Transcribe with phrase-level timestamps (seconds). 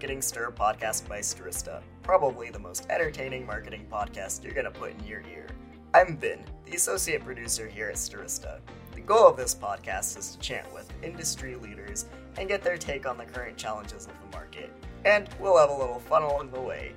[0.00, 5.06] Marketing Stir podcast by Stirista, probably the most entertaining marketing podcast you're gonna put in
[5.06, 5.46] your ear.
[5.92, 8.60] I'm Ben, the associate producer here at Stirista.
[8.94, 12.06] The goal of this podcast is to chat with industry leaders
[12.38, 14.72] and get their take on the current challenges of the market.
[15.04, 16.94] And we'll have a little fun along the way.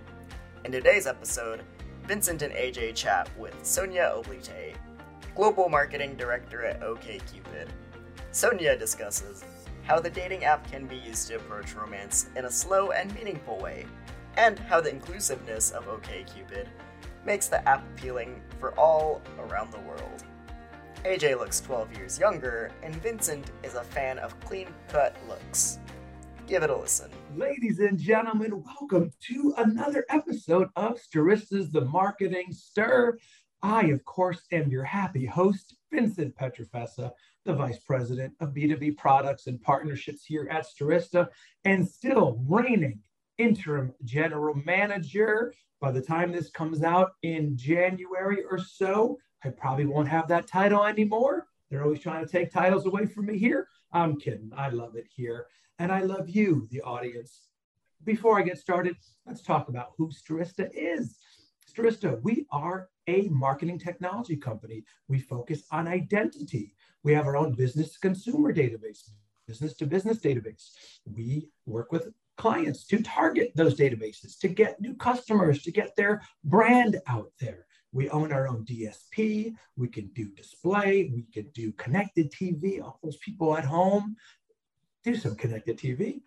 [0.64, 1.62] In today's episode,
[2.08, 4.76] Vincent and Ajay chat with Sonia Oblitey,
[5.36, 7.68] Global Marketing Director at OKCupid.
[8.32, 9.44] Sonia discusses
[9.84, 13.60] how the dating app can be used to approach romance in a slow and meaningful
[13.60, 13.86] way,
[14.38, 16.68] and how the inclusiveness of OKCupid
[17.26, 20.24] makes the app appealing for all around the world.
[21.06, 25.80] Ajay looks 12 years younger, and Vincent is a fan of clean cut looks.
[26.48, 27.12] Give it a listen.
[27.36, 33.18] Ladies and gentlemen, welcome to another episode of Stirista's The Marketing Stir.
[33.62, 37.12] I, of course, am your happy host, Vincent Pietrafesa,
[37.46, 41.28] the Vice President of B2B Products and Partnerships here at Stirista,
[41.66, 43.00] and still reigning
[43.38, 45.54] interim general manager.
[45.82, 50.48] By the time this comes out in January or so, I probably won't have that
[50.48, 51.48] title anymore.
[51.70, 53.68] They're always trying to take titles away from me here.
[53.92, 54.52] I'm kidding.
[54.56, 55.48] I love it here.
[55.80, 57.48] And I love you, the audience.
[58.06, 61.18] Before I get started, let's talk about who Stirista is.
[61.74, 64.84] Stirista, we are a marketing technology company.
[65.08, 66.76] We focus on identity.
[67.04, 69.10] We have our own business consumer database,
[69.48, 70.72] business to business database.
[71.06, 76.22] We work with clients to target those databases, to get new customers, to get their
[76.44, 77.66] brand out there.
[77.92, 79.54] We own our own DSP.
[79.76, 81.12] We can do display.
[81.14, 82.82] We can do connected TV.
[82.82, 84.16] All those people at home,
[85.04, 86.22] do some connected TV.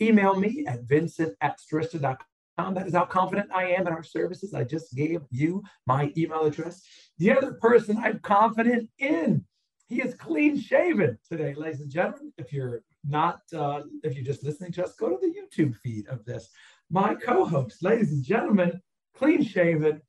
[0.00, 2.18] Email me at vincent at stirista.com.
[2.58, 4.54] That is how confident I am in our services.
[4.54, 6.82] I just gave you my email address.
[7.18, 9.44] The other person I'm confident in
[9.92, 12.32] he is clean shaven today, ladies and gentlemen.
[12.38, 16.08] If you're not, uh, if you're just listening to us, go to the YouTube feed
[16.08, 16.48] of this.
[16.90, 18.80] My co host, ladies and gentlemen,
[19.14, 20.00] clean shaven,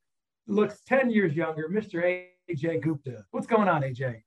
[0.48, 2.26] looks 10 years younger, Mr.
[2.50, 3.26] Ajay Gupta.
[3.32, 4.22] What's going on, Ajay?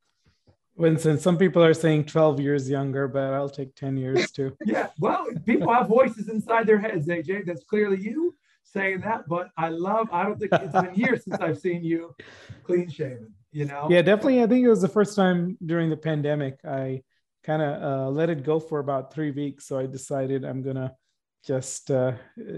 [0.78, 4.56] Vincent, some people are saying 12 years younger, but I'll take 10 years too.
[4.64, 7.46] yeah, well, people have voices inside their heads, Ajay.
[7.46, 11.40] That's clearly you saying that, but I love, I don't think it's been years since
[11.40, 12.14] I've seen you
[12.64, 15.96] clean shaven you know yeah definitely i think it was the first time during the
[15.96, 17.02] pandemic i
[17.42, 20.92] kind of uh, let it go for about three weeks so i decided i'm gonna
[21.42, 22.12] just uh,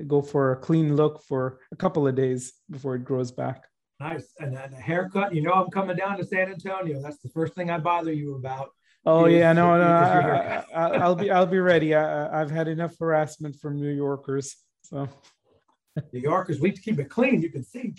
[0.06, 3.67] go for a clean look for a couple of days before it grows back
[4.00, 7.28] nice and then a haircut you know i'm coming down to san antonio that's the
[7.28, 8.70] first thing i bother you about
[9.06, 11.94] Oh yeah, no, no, I, will be, I'll be ready.
[11.94, 15.08] I, I've had enough harassment from New Yorkers, so.
[16.12, 17.40] New Yorkers, we keep it clean.
[17.40, 17.94] You can see,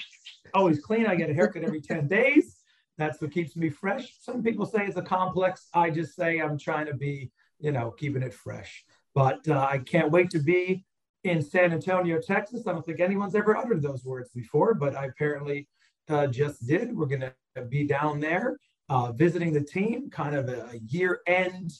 [0.53, 1.07] always clean.
[1.07, 2.59] I get a haircut every ten days.
[2.97, 4.13] That's what keeps me fresh.
[4.21, 5.67] Some people say it's a complex.
[5.73, 8.83] I just say I'm trying to be, you know, keeping it fresh.
[9.15, 10.85] But uh, I can't wait to be
[11.23, 12.67] in San Antonio, Texas.
[12.67, 15.67] I don't think anyone's ever uttered those words before, but I apparently
[16.09, 16.95] uh, just did.
[16.95, 18.57] We're going to be down there
[18.89, 21.71] uh, visiting the team, kind of a year end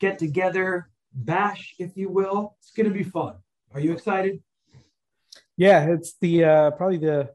[0.00, 2.56] get together, bash, if you will.
[2.60, 3.34] It's going to be fun.
[3.72, 4.42] Are you excited?
[5.56, 7.30] Yeah, it's the uh, probably the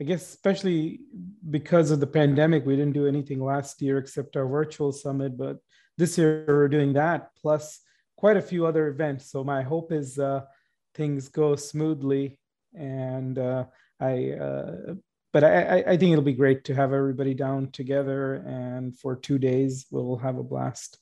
[0.00, 1.00] I guess especially
[1.48, 5.58] because of the pandemic, we didn't do anything last year except our virtual summit, but
[5.96, 7.80] this year we're doing that plus
[8.16, 9.30] quite a few other events.
[9.30, 10.42] So my hope is uh,
[10.94, 12.38] things go smoothly,
[12.74, 13.64] and uh,
[14.00, 14.32] I.
[14.32, 14.94] Uh,
[15.32, 19.38] but I, I think it'll be great to have everybody down together, and for two
[19.38, 20.98] days we'll have a blast.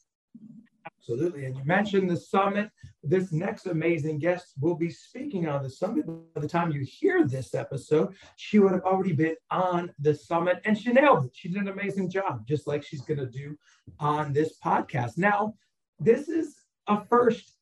[0.86, 1.46] Absolutely.
[1.46, 2.70] And you mentioned the summit.
[3.02, 6.06] This next amazing guest will be speaking on the summit.
[6.34, 10.60] By the time you hear this episode, she would have already been on the summit
[10.64, 11.32] and she nailed it.
[11.34, 13.56] She did an amazing job, just like she's going to do
[13.98, 15.18] on this podcast.
[15.18, 15.54] Now,
[15.98, 17.56] this is a first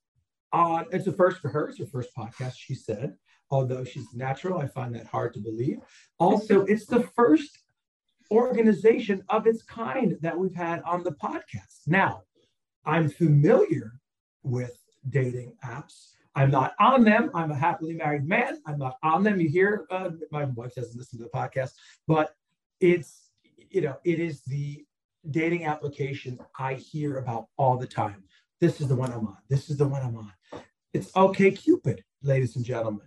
[0.53, 1.69] on, it's the first for her.
[1.69, 3.15] It's her first podcast, she said.
[3.51, 5.79] Although she's natural, I find that hard to believe.
[6.19, 7.59] Also, it's the first
[8.31, 11.87] organization of its kind that we've had on the podcast.
[11.87, 12.23] Now,
[12.85, 13.93] I'm familiar
[14.43, 14.77] with
[15.09, 16.13] dating apps.
[16.35, 17.31] I'm not on them.
[17.35, 18.61] I'm a happily married man.
[18.67, 19.41] I'm not on them.
[19.41, 21.73] You hear, uh, my wife doesn't listen to the podcast,
[22.07, 22.35] but
[22.81, 23.31] it's,
[23.71, 24.85] you know, it is the
[25.31, 28.23] dating application I hear about all the time.
[28.61, 29.37] This is the one I'm on.
[29.49, 30.33] This is the one I'm on.
[30.93, 33.07] It's OKCupid, ladies and gentlemen.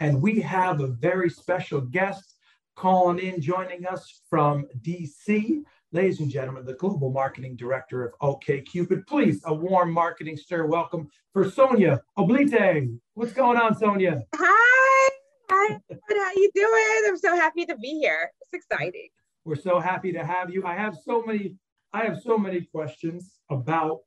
[0.00, 2.36] And we have a very special guest
[2.74, 5.62] calling in, joining us from DC
[5.92, 9.06] ladies and gentlemen, the Global Marketing Director of OKCupid.
[9.06, 12.98] Please, a warm marketing stir welcome for Sonia Oblitey.
[13.12, 14.22] What's going on, Sonia?
[14.34, 15.08] Hi.
[15.50, 15.78] Hi.
[15.90, 17.02] How are you doing?
[17.08, 18.30] I'm so happy to be here.
[18.40, 19.08] It's exciting.
[19.44, 20.64] We're so happy to have you.
[20.64, 21.56] I have so many,
[21.92, 24.00] I have so many questions about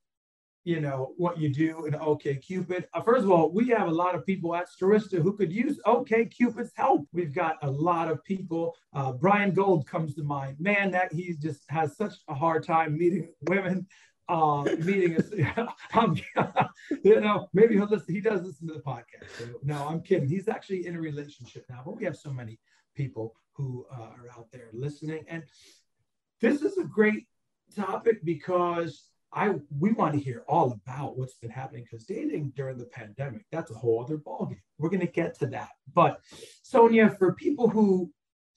[0.64, 2.86] you know what you do in OKCupid.
[2.94, 5.80] Uh, first of all, we have a lot of people at Stirista who could use
[5.86, 7.08] OKCupid's help.
[7.12, 8.76] We've got a lot of people.
[8.94, 10.58] Uh, Brian Gold comes to mind.
[10.60, 13.88] Man, that he just has such a hard time meeting women.
[14.30, 15.26] Uh, meeting us,
[15.94, 16.16] um,
[17.04, 18.14] you know, maybe he'll listen.
[18.14, 19.28] He does listen to the podcast.
[19.38, 20.30] So, no, I'm kidding.
[20.30, 22.58] He's actually in a relationship now, but we have so many
[22.96, 25.44] people who uh, are out there listening, and
[26.40, 27.28] this is a great
[27.76, 32.78] topic because I we want to hear all about what's been happening because dating during
[32.78, 34.60] the pandemic, that's a whole other ballgame.
[34.78, 35.70] We're to get to that.
[35.94, 36.20] But
[36.64, 38.12] Sonia, for people who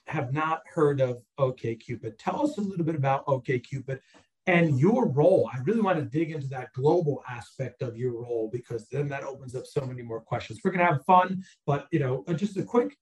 [0.06, 4.00] have not heard of OKCupid, tell us a little bit about OKCupid
[4.47, 5.49] and your role.
[5.53, 9.25] I really want to dig into that global aspect of your role because then that
[9.25, 10.61] opens up so many more questions.
[10.62, 12.97] We're to have fun, but you know, uh, just a quick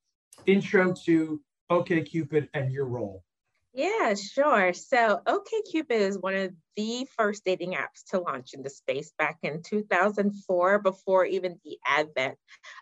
[0.47, 1.41] intro to
[1.71, 3.25] OKCupid and your role.
[3.73, 4.73] Yeah, sure.
[4.75, 9.39] So OKCupid is one of the first dating apps to launch in the space back
[9.43, 12.39] in 2004, before even the advent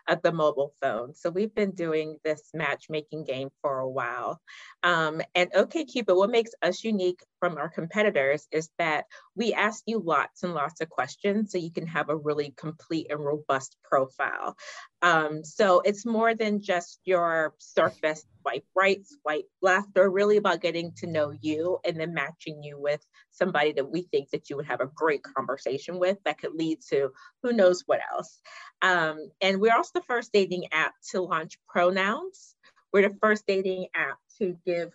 [0.07, 1.13] of the mobile phone.
[1.15, 4.39] So we've been doing this matchmaking game for a while.
[4.83, 9.05] Um, and OKCupid, what makes us unique from our competitors is that
[9.35, 13.07] we ask you lots and lots of questions so you can have a really complete
[13.09, 14.55] and robust profile.
[15.01, 20.61] Um, so it's more than just your surface swipe right, swipe left, or really about
[20.61, 24.55] getting to know you and then matching you with somebody that we think that you
[24.55, 27.11] would have a great conversation with that could lead to
[27.41, 28.39] who knows what else.
[28.83, 32.55] Um, and we're also the first dating app to launch pronouns.
[32.93, 34.91] We're the first dating app to give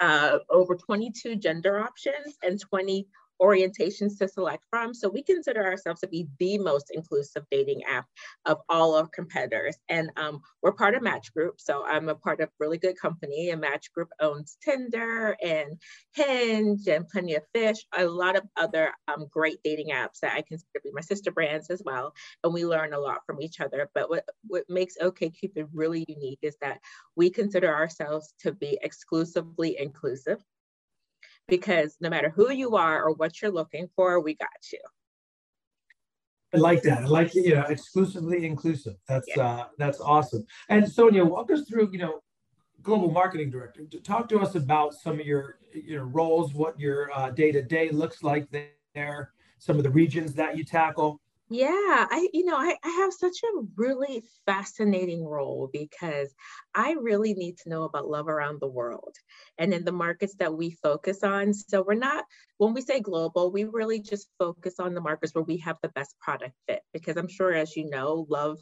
[0.00, 3.06] uh, over 22 gender options and 20
[3.40, 4.92] orientations to select from.
[4.94, 8.06] So we consider ourselves to be the most inclusive dating app
[8.46, 9.76] of all our competitors.
[9.88, 11.60] And um, we're part of Match Group.
[11.60, 15.80] So I'm a part of really good company and Match Group owns Tinder and
[16.12, 20.42] Hinge and Plenty of Fish, a lot of other um, great dating apps that I
[20.42, 22.12] consider to be my sister brands as well.
[22.44, 23.90] And we learn a lot from each other.
[23.94, 26.80] But what, what makes OKCupid really unique is that
[27.16, 30.42] we consider ourselves to be exclusively inclusive
[31.50, 34.78] because no matter who you are or what you're looking for, we got you.
[36.54, 37.02] I like that.
[37.02, 38.94] I like you know exclusively inclusive.
[39.06, 39.46] That's yeah.
[39.46, 40.44] uh, that's awesome.
[40.68, 42.22] And Sonia, walk us through you know
[42.82, 43.82] global marketing director.
[44.02, 48.22] Talk to us about some of your your roles, what your day to day looks
[48.22, 51.20] like there, some of the regions that you tackle.
[51.52, 56.32] Yeah, I you know, I, I have such a really fascinating role because
[56.76, 59.16] I really need to know about love around the world
[59.58, 61.52] and in the markets that we focus on.
[61.52, 62.24] So we're not
[62.58, 65.88] when we say global, we really just focus on the markets where we have the
[65.88, 68.60] best product fit because I'm sure as you know, love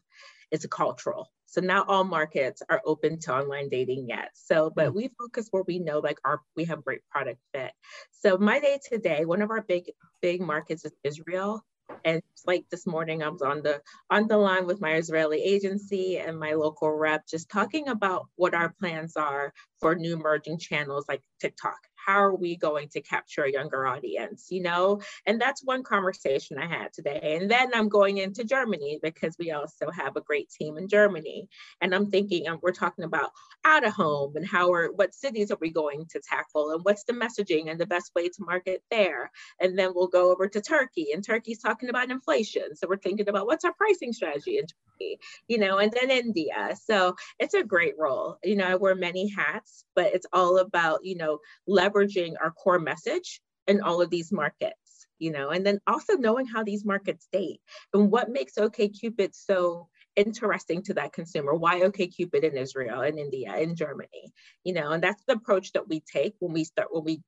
[0.51, 1.29] is a cultural.
[1.45, 4.31] So not all markets are open to online dating yet.
[4.33, 4.95] So, but mm.
[4.95, 7.73] we focus where we know like our we have great product fit.
[8.13, 9.91] So my day to day, one of our big
[10.23, 11.63] big markets is Israel
[12.05, 13.81] and like this morning i was on the
[14.11, 18.55] on the line with my israeli agency and my local rep just talking about what
[18.55, 23.45] our plans are for new emerging channels like tiktok how are we going to capture
[23.45, 25.01] a younger audience you know?
[25.27, 27.37] And that's one conversation i had today.
[27.41, 31.49] And then i'm going into germany because we also have a great team in germany.
[31.81, 33.31] And i'm thinking um, we're talking about
[33.65, 37.05] out of home and how are what cities are we going to tackle and what's
[37.05, 39.31] the messaging and the best way to market there?
[39.61, 42.75] And then we'll go over to turkey and turkey's talking about inflation.
[42.75, 46.75] So we're thinking about what's our pricing strategy in turkey you know and then india.
[46.85, 48.39] So it's a great role.
[48.43, 52.51] You know i wear many hats but it's all about you know leveraging leveraging our
[52.51, 56.85] core message in all of these markets, you know, and then also knowing how these
[56.85, 57.61] markets date
[57.93, 61.55] and what makes OKCupid so interesting to that consumer.
[61.55, 64.33] Why OKCupid in Israel in India in Germany,
[64.65, 67.23] you know, and that's the approach that we take when we start, when we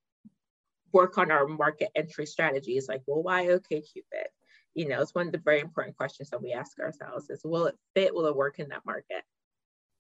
[0.93, 2.89] work on our market entry strategies.
[2.89, 4.29] Like, well, why OKCupid?
[4.75, 7.67] You know, it's one of the very important questions that we ask ourselves is, will
[7.67, 8.15] it fit?
[8.15, 9.23] Will it work in that market?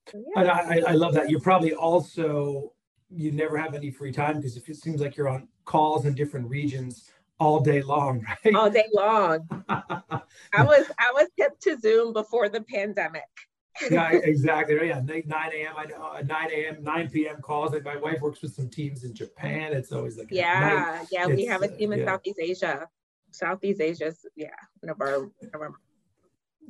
[0.08, 0.52] So, yeah.
[0.52, 1.28] I, I love that.
[1.28, 2.72] You're probably also
[3.10, 6.48] you never have any free time because it seems like you're on calls in different
[6.48, 8.54] regions all day long, right?
[8.54, 9.48] All day long.
[9.68, 13.22] I was I was hip to Zoom before the pandemic.
[13.90, 14.88] yeah, exactly.
[14.88, 15.74] Yeah, 9 a.m.
[15.76, 16.82] I know uh, 9 a.m.
[16.82, 17.40] 9 p.m.
[17.40, 17.72] calls.
[17.72, 19.72] Like my wife works with some teams in Japan.
[19.72, 21.26] It's always like yeah, yeah.
[21.26, 22.08] We have a team in uh, yeah.
[22.08, 22.88] Southeast Asia.
[23.32, 24.48] Southeast Asia's yeah,
[24.80, 25.72] one of our, one of our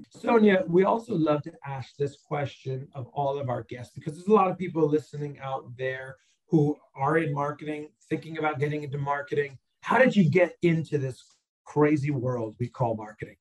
[0.08, 4.28] Sonia, we also love to ask this question of all of our guests because there's
[4.28, 6.16] a lot of people listening out there
[6.48, 9.58] who are in marketing, thinking about getting into marketing.
[9.82, 11.22] How did you get into this
[11.64, 13.36] crazy world we call marketing?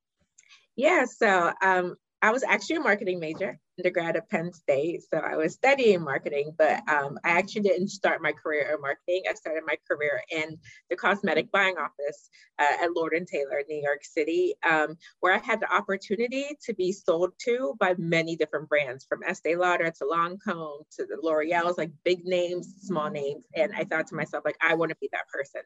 [0.76, 5.38] Yeah, so um, I was actually a marketing major undergrad at Penn State, so I
[5.38, 9.24] was studying marketing, but um, I actually didn't start my career in marketing.
[9.30, 10.58] I started my career in
[10.90, 15.34] the cosmetic buying office uh, at Lord and Taylor, in New York City, um, where
[15.34, 19.90] I had the opportunity to be sold to by many different brands, from Estee Lauder
[19.92, 23.46] to Lancome to the L'Oreal's, like big names, small names.
[23.56, 25.62] And I thought to myself, like, I want to be that person.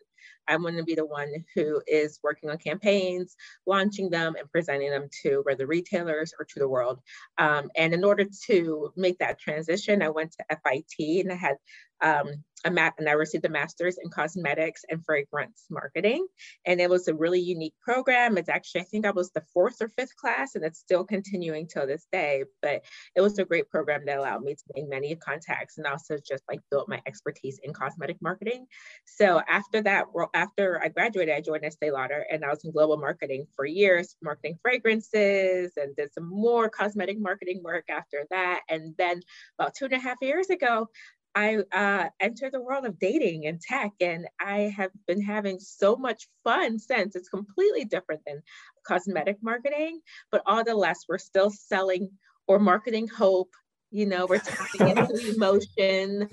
[0.47, 4.91] I want to be the one who is working on campaigns, launching them, and presenting
[4.91, 6.99] them to whether retailers or to the world.
[7.37, 11.57] Um, and in order to make that transition, I went to FIT and I had
[12.03, 16.25] um, a mat and I received a master's in cosmetics and fragrance marketing.
[16.65, 18.37] And it was a really unique program.
[18.37, 21.67] It's actually, I think I was the fourth or fifth class, and it's still continuing
[21.67, 22.43] till this day.
[22.61, 22.83] But
[23.15, 26.43] it was a great program that allowed me to make many contacts and also just
[26.49, 28.65] like build my expertise in cosmetic marketing.
[29.05, 32.97] So after that, after I graduated, I joined Estee Lauder and I was in global
[32.97, 38.61] marketing for years, marketing fragrances and did some more cosmetic marketing work after that.
[38.69, 39.21] And then
[39.59, 40.87] about two and a half years ago,
[41.35, 45.95] I uh, entered the world of dating and tech, and I have been having so
[45.95, 47.15] much fun since.
[47.15, 48.43] It's completely different than
[48.85, 52.11] cosmetic marketing, but all the less, we're still selling
[52.47, 53.51] or marketing hope.
[53.91, 56.29] You know, we're tapping into emotion,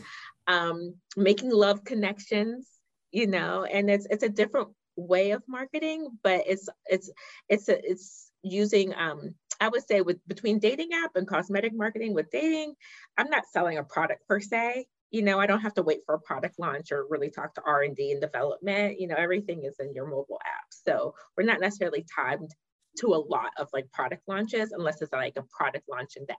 [0.46, 2.68] um, making love connections.
[3.12, 7.10] You know, and it's it's a different way of marketing, but it's it's
[7.48, 12.14] it's a, it's using um, I would say with between dating app and cosmetic marketing
[12.14, 12.74] with dating,
[13.18, 14.86] I'm not selling a product per se.
[15.10, 17.62] You know, I don't have to wait for a product launch or really talk to
[17.66, 19.00] R&D and development.
[19.00, 20.66] You know, everything is in your mobile app.
[20.70, 22.50] So we're not necessarily timed
[22.98, 26.32] to a lot of like product launches unless it's like a product launch in the
[26.32, 26.38] app.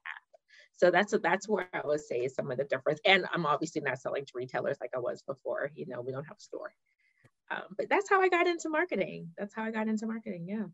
[0.77, 2.99] So that's that's where I would say some of the difference.
[3.05, 5.69] And I'm obviously not selling to retailers like I was before.
[5.75, 6.73] You know, we don't have a store.
[7.51, 9.29] Um, but that's how I got into marketing.
[9.37, 10.47] That's how I got into marketing.
[10.47, 10.65] Yeah.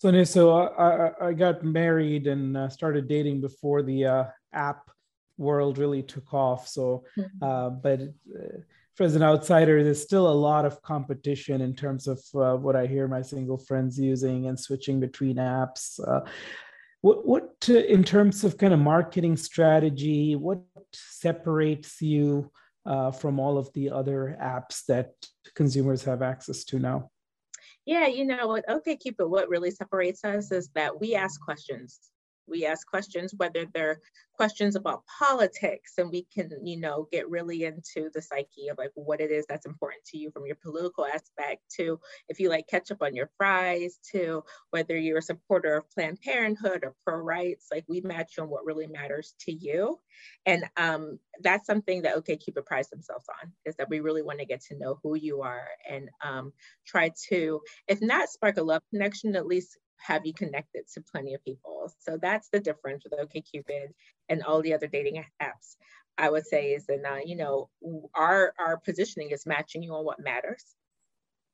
[0.00, 4.90] So, so I, I got married and uh, started dating before the uh, app
[5.36, 6.66] world really took off.
[6.66, 7.44] So, mm-hmm.
[7.44, 8.60] uh, but uh,
[8.98, 12.86] as an outsider, there's still a lot of competition in terms of uh, what I
[12.86, 16.00] hear my single friends using and switching between apps.
[16.06, 16.26] Uh,
[17.02, 20.60] what, what in terms of kind of marketing strategy, what
[20.92, 22.50] separates you
[23.18, 25.12] from all of the other apps that
[25.54, 27.10] consumers have access to now?
[27.86, 28.66] Yeah, you know what?
[28.68, 31.98] OkCupid, what really separates us is that we ask questions.
[32.46, 34.00] We ask questions, whether they're
[34.34, 38.90] questions about politics and we can you know get really into the psyche of like
[38.94, 42.66] what it is that's important to you from your political aspect to if you like
[42.66, 47.66] ketchup on your fries to whether you're a supporter of planned parenthood or pro rights
[47.70, 49.98] like we match on what really matters to you.
[50.46, 54.46] And um, that's something that OkCupid prides themselves on is that we really want to
[54.46, 56.52] get to know who you are and um,
[56.86, 61.34] try to if not spark a love connection at least have you connected to plenty
[61.34, 61.92] of people.
[61.98, 63.88] So that's the difference with OkCupid
[64.28, 65.76] and all the other dating apps.
[66.18, 67.70] I would say is that uh, you know
[68.14, 70.64] our our positioning is matching you on what matters.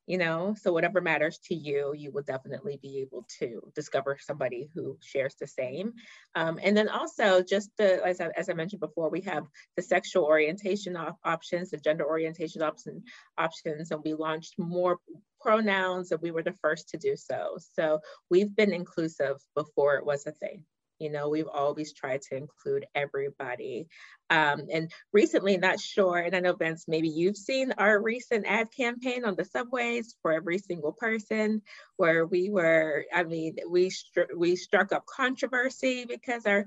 [0.06, 4.70] You know, so whatever matters to you, you will definitely be able to discover somebody
[4.72, 5.94] who shares the same.
[6.36, 9.44] Um, and then also, just the, as I, as I mentioned before, we have
[9.76, 13.02] the sexual orientation op- options, the gender orientation option,
[13.36, 14.98] options, and we launched more
[15.40, 17.56] pronouns and we were the first to do so.
[17.75, 20.64] So we've been inclusive before it was a thing.
[20.98, 23.88] You know, we've always tried to include everybody.
[24.30, 28.68] Um, and recently, not sure, and I know Vince, maybe you've seen our recent ad
[28.76, 31.62] campaign on the subways for every single person,
[31.96, 33.90] where we were, I mean, we
[34.36, 36.66] we struck up controversy because our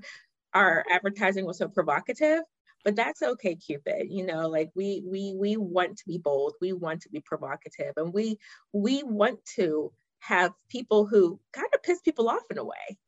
[0.54, 2.40] our advertising was so provocative
[2.84, 6.72] but that's okay cupid you know like we we we want to be bold we
[6.72, 8.38] want to be provocative and we
[8.72, 12.98] we want to have people who kind of piss people off in a way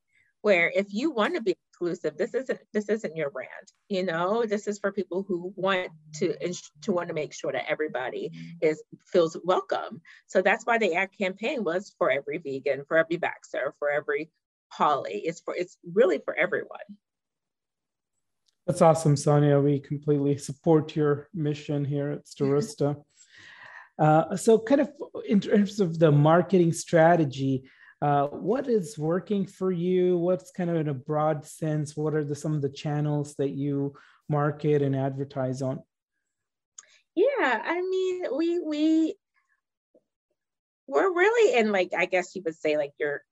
[0.43, 4.45] where if you want to be exclusive this isn't this isn't your brand you know?
[4.47, 6.35] This is for people who want to
[6.83, 8.33] to want to make sure that everybody
[8.63, 10.01] is feels welcome.
[10.27, 14.31] So that's why the ad campaign was for every vegan for every vaxxer for every
[14.73, 15.23] poly.
[15.27, 16.89] It's for it's really for everyone.
[18.67, 19.61] That's awesome, Sonia.
[19.61, 22.97] We completely support your mission here at stirista.
[23.99, 24.91] Uh, so, kind of
[25.29, 27.63] in terms of the marketing strategy,
[28.03, 30.19] uh, what is working for you?
[30.19, 31.97] What's kind of in a broad sense?
[31.97, 33.95] What are the, some of the channels that you
[34.29, 35.79] market and advertise on?
[37.15, 39.15] Yeah, I mean, we we
[40.89, 43.23] we're really in like I guess you would say like your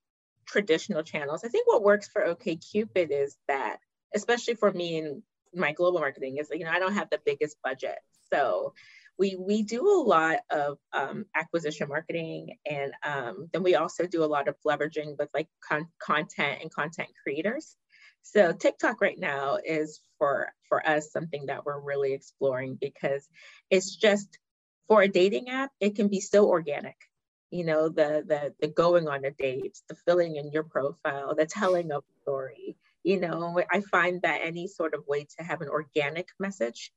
[0.46, 1.42] traditional channels.
[1.42, 3.78] I think what works for OkCupid is that
[4.14, 5.22] especially for me in
[5.52, 7.98] my global marketing is you know I don't have the biggest budget,
[8.32, 8.74] so
[9.20, 14.24] we we do a lot of um, acquisition marketing, and um, then we also do
[14.24, 17.76] a lot of leveraging with like con- content and content creators.
[18.22, 23.28] So TikTok right now is for for us something that we're really exploring because
[23.68, 24.38] it's just
[24.88, 26.96] for a dating app, it can be so organic.
[27.50, 31.44] You know, the the the going on a date, the filling in your profile, the
[31.44, 32.78] telling of story.
[33.02, 36.90] You know, I find that any sort of way to have an organic message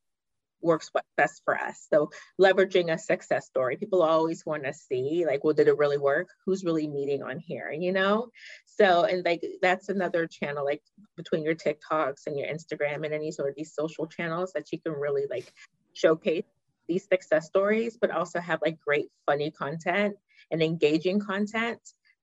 [0.64, 1.88] works best for us.
[1.92, 5.98] So leveraging a success story, people always want to see like, well, did it really
[5.98, 6.30] work?
[6.46, 7.72] Who's really meeting on here?
[7.72, 8.30] You know?
[8.66, 10.82] So, and like, that's another channel, like
[11.16, 14.80] between your TikToks and your Instagram and any sort of these social channels that you
[14.80, 15.52] can really like
[15.94, 16.46] showcase
[16.88, 20.16] these success stories, but also have like great funny content
[20.52, 21.80] and engaging content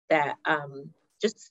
[0.09, 1.51] that um, just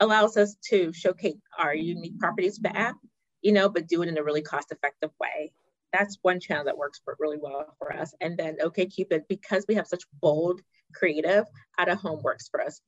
[0.00, 2.96] allows us to showcase our unique properties of app,
[3.42, 5.52] you know, but do it in a really cost effective way
[5.92, 8.14] that's one channel that works for really well for us.
[8.20, 10.60] And then OkCupid, because we have such bold
[10.94, 11.44] creative,
[11.78, 12.80] out of home works for us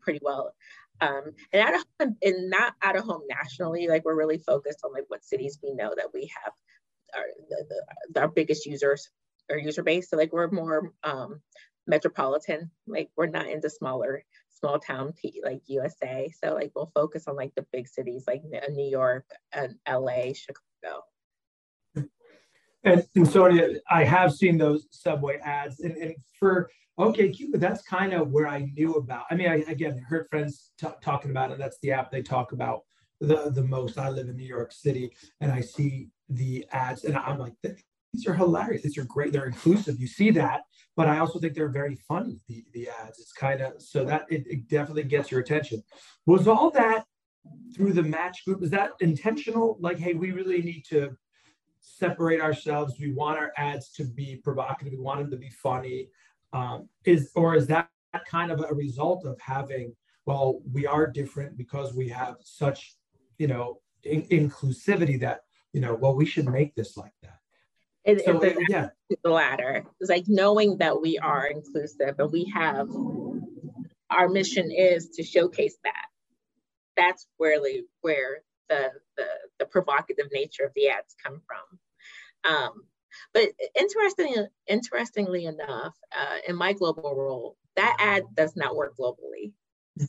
[0.00, 0.54] pretty well.
[1.00, 4.80] Um, and out of home, and not out of home nationally, like we're really focused
[4.84, 6.52] on like what cities we know that we have
[7.14, 7.64] our, the,
[8.10, 9.08] the, our biggest users
[9.50, 10.10] or user base.
[10.10, 11.40] So like we're more um,
[11.86, 14.24] metropolitan, like we're not into smaller
[14.58, 15.14] small town
[15.44, 16.32] like USA.
[16.42, 21.04] So like we'll focus on like the big cities like New York and LA, Chicago.
[22.84, 28.12] And, and Sonia, I have seen those subway ads, and, and for OkCupid, that's kind
[28.12, 29.24] of where I knew about.
[29.30, 31.58] I mean, I again heard friends t- talking about it.
[31.58, 32.82] That's the app they talk about
[33.20, 33.98] the the most.
[33.98, 38.26] I live in New York City, and I see the ads, and I'm like, these
[38.26, 38.82] are hilarious.
[38.82, 39.32] These are great.
[39.32, 40.00] They're inclusive.
[40.00, 40.62] You see that,
[40.96, 42.40] but I also think they're very funny.
[42.48, 43.18] The the ads.
[43.18, 45.82] It's kind of so that it, it definitely gets your attention.
[46.26, 47.04] Was all that
[47.74, 48.62] through the match group?
[48.62, 49.78] Is that intentional?
[49.80, 51.16] Like, hey, we really need to
[51.96, 52.94] separate ourselves.
[53.00, 54.92] We want our ads to be provocative.
[54.92, 56.08] We want them to be funny.
[56.52, 57.88] Um, is or is that
[58.26, 59.94] kind of a result of having?
[60.26, 62.96] Well, we are different because we have such,
[63.38, 65.40] you know, in- inclusivity that
[65.72, 65.94] you know.
[65.94, 67.38] Well, we should make this like that.
[68.04, 68.88] It, so, it, yeah,
[69.22, 69.84] the latter.
[70.00, 72.88] It's like knowing that we are inclusive and we have
[74.10, 76.06] our mission is to showcase that.
[76.96, 79.26] That's really where the, the,
[79.58, 81.78] the provocative nature of the ads come from.
[82.48, 82.82] Um,
[83.34, 89.52] but interestingly, interestingly enough, uh, in my global role, that ad does not work globally.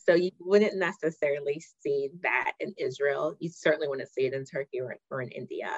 [0.05, 3.35] So you wouldn't necessarily see that in Israel.
[3.39, 5.69] You certainly wouldn't see it in Turkey or, or in India.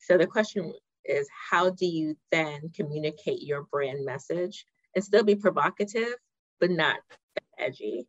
[0.00, 0.72] So the question
[1.04, 6.14] is, how do you then communicate your brand message and still be provocative,
[6.60, 6.98] but not
[7.58, 8.06] edgy?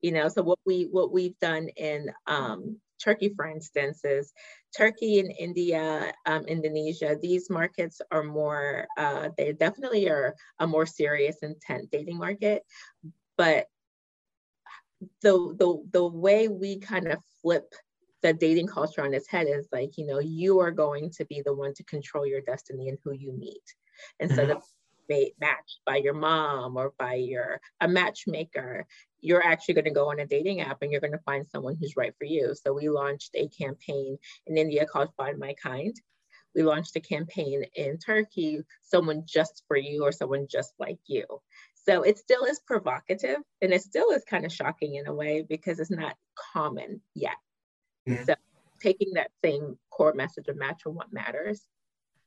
[0.00, 4.32] You know, so what we what we've done in um, Turkey, for instance, is
[4.76, 10.86] Turkey and India, um, Indonesia, these markets are more, uh, they definitely are a more
[10.86, 12.62] serious intent dating market.
[13.36, 13.66] But
[15.22, 17.74] the, the, the way we kind of flip
[18.22, 21.42] the dating culture on its head is like, you know, you are going to be
[21.44, 23.62] the one to control your destiny and who you meet
[24.20, 24.58] instead mm-hmm.
[24.58, 24.62] of
[25.40, 28.86] matched by your mom or by your a matchmaker
[29.22, 31.76] you're actually going to go on a dating app and you're going to find someone
[31.80, 35.94] who's right for you so we launched a campaign in india called find my kind
[36.54, 41.24] we launched a campaign in turkey someone just for you or someone just like you
[41.74, 45.44] so it still is provocative and it still is kind of shocking in a way
[45.48, 46.16] because it's not
[46.52, 47.36] common yet
[48.08, 48.24] mm-hmm.
[48.24, 48.34] so
[48.80, 51.62] taking that same core message of match on what matters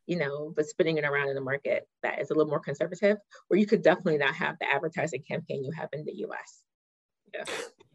[0.07, 3.17] you know, but spinning it around in the market that is a little more conservative,
[3.47, 6.64] where you could definitely not have the advertising campaign you have in the US.
[7.37, 7.43] Yeah.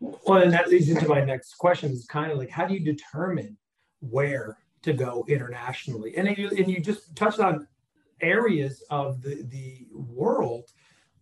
[0.00, 2.81] Well, and that leads into my next question is kind of like, how do you
[2.81, 3.57] determine
[4.00, 6.16] where to go internationally?
[6.16, 7.66] And you, and you just touched on
[8.20, 10.70] areas of the, the world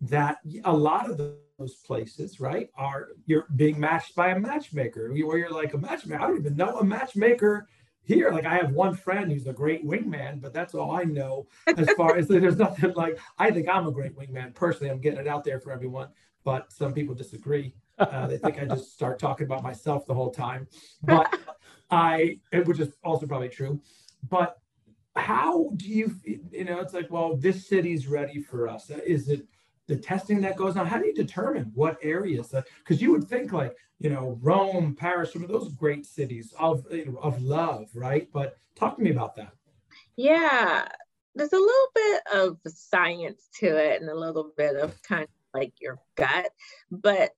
[0.01, 5.37] that a lot of those places, right, are you're being matched by a matchmaker where
[5.37, 6.23] you're like a matchmaker.
[6.23, 7.67] I don't even know a matchmaker
[8.09, 11.45] here like i have one friend who's a great wingman but that's all i know
[11.77, 15.19] as far as there's nothing like i think i'm a great wingman personally i'm getting
[15.19, 16.07] it out there for everyone
[16.43, 20.31] but some people disagree uh, they think i just start talking about myself the whole
[20.31, 20.67] time.
[21.03, 21.37] But
[21.91, 23.81] i which is also probably true.
[24.29, 24.57] But
[25.15, 28.89] how do you you know it's like well this city's ready for us.
[28.89, 29.47] Is it
[29.87, 30.85] the testing that goes on?
[30.85, 35.33] How do you determine what areas because you would think like you know rome paris
[35.33, 38.29] some of those great cities of you know, of love right?
[38.31, 39.53] But talk to me about that.
[40.15, 40.87] Yeah.
[41.35, 45.29] There's a little bit of science to it and a little bit of kind of
[45.53, 46.51] like your gut.
[46.91, 47.31] But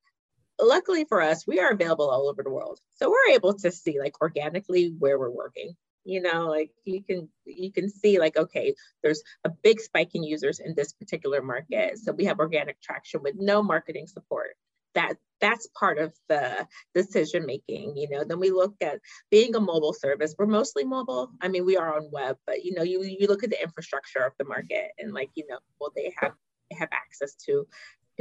[0.61, 2.79] luckily for us we are available all over the world.
[2.95, 7.29] So we're able to see like organically where we're working you know like you can
[7.45, 11.97] you can see like okay there's a big spike in users in this particular market.
[11.97, 14.55] So we have organic traction with no marketing support.
[14.93, 18.23] That that's part of the decision making you know.
[18.23, 20.35] Then we look at being a mobile service.
[20.37, 21.31] We're mostly mobile.
[21.41, 24.19] I mean we are on web but you know you, you look at the infrastructure
[24.19, 26.33] of the market and like you know well they have
[26.69, 27.67] they have access to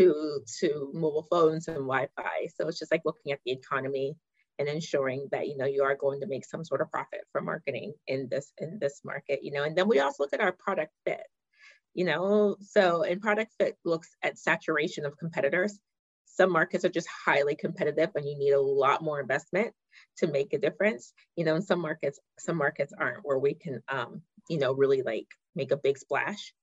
[0.01, 2.49] to to mobile phones and wi-fi.
[2.55, 4.17] So it's just like looking at the economy
[4.59, 7.47] and ensuring that you know you are going to make some sort of profit from
[7.47, 10.53] marketing in this in this market you know and then we also look at our
[10.53, 11.23] product fit
[11.95, 12.57] you know.
[12.61, 15.79] So in product fit looks at saturation of competitors.
[16.27, 19.73] Some markets are just highly competitive and you need a lot more investment
[20.19, 23.83] to make a difference you know in some markets some markets aren't where we can
[23.89, 26.55] um, you know really like make a big splash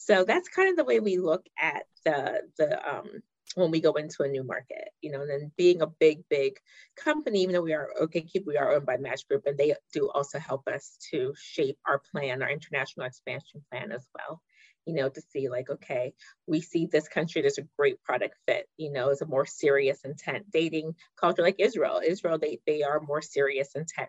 [0.00, 3.08] so that's kind of the way we look at the the um,
[3.54, 6.58] when we go into a new market, you know, and then being a big, big
[6.96, 10.08] company, even though we are OkCupid, we are owned by Match Group, and they do
[10.10, 14.40] also help us to shape our plan, our international expansion plan as well
[14.86, 16.14] you know, to see like, okay,
[16.46, 20.00] we see this country, there's a great product fit, you know, is a more serious
[20.02, 22.00] intent dating culture like Israel.
[22.02, 24.08] Israel, they, they are more serious intent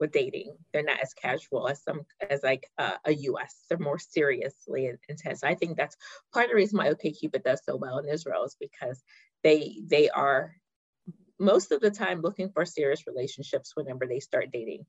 [0.00, 0.56] with dating.
[0.72, 3.54] They're not as casual as some, as like uh, a US.
[3.68, 5.44] They're more seriously intense.
[5.44, 5.96] I think that's
[6.32, 9.02] part of the reason why OkCupid does so well in Israel is because
[9.42, 10.54] they, they are
[11.38, 14.84] most of the time looking for serious relationships whenever they start dating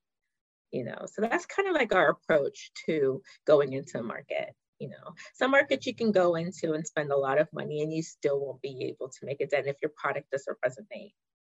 [0.72, 4.90] you know so that's kind of like our approach to going into a market you
[4.90, 8.02] know some markets you can go into and spend a lot of money and you
[8.02, 11.14] still won't be able to make a dent if your product doesn't resonate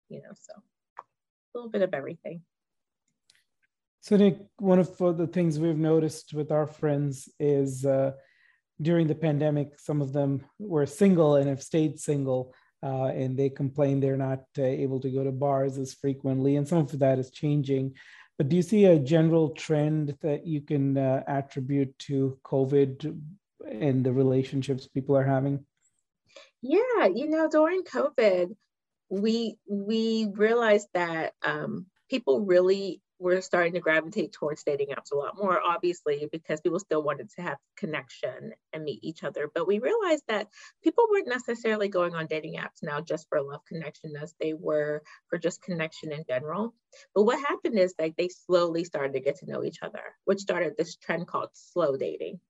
[0.09, 1.03] you know so a
[1.55, 2.41] little bit of everything
[4.03, 8.11] so nick one of the things we've noticed with our friends is uh,
[8.81, 13.49] during the pandemic some of them were single and have stayed single uh, and they
[13.49, 17.17] complain they're not uh, able to go to bars as frequently and some of that
[17.17, 17.93] is changing
[18.37, 23.15] but do you see a general trend that you can uh, attribute to COVID
[23.69, 25.65] and the relationships people are having?
[26.61, 28.55] Yeah, you know, during COVID,
[29.09, 35.15] we we realized that um, people really we're starting to gravitate towards dating apps a
[35.15, 39.49] lot more, obviously, because people still wanted to have connection and meet each other.
[39.53, 40.49] But we realized that
[40.83, 45.01] people weren't necessarily going on dating apps now just for love connection as they were
[45.29, 46.75] for just connection in general.
[47.15, 50.41] But what happened is that they slowly started to get to know each other, which
[50.41, 52.41] started this trend called slow dating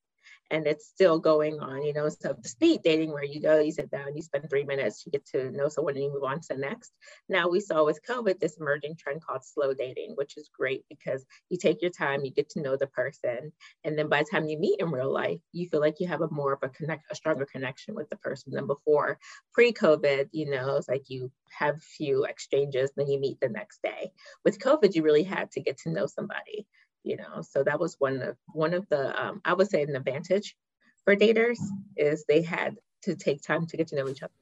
[0.51, 3.71] and it's still going on, you know, so the speed dating where you go, you
[3.71, 6.39] sit down, you spend three minutes, you get to know someone and you move on
[6.41, 6.91] to the next.
[7.29, 11.25] Now we saw with COVID this emerging trend called slow dating, which is great because
[11.49, 13.51] you take your time, you get to know the person.
[13.83, 16.21] And then by the time you meet in real life, you feel like you have
[16.21, 19.19] a more of a connect, a stronger connection with the person than before.
[19.53, 23.81] Pre-COVID, you know, it's like you have a few exchanges, then you meet the next
[23.81, 24.11] day.
[24.43, 26.67] With COVID, you really had to get to know somebody
[27.03, 29.95] you know so that was one of one of the um, i would say an
[29.95, 30.55] advantage
[31.03, 31.59] for daters
[31.97, 34.33] is they had to take time to get to know each other.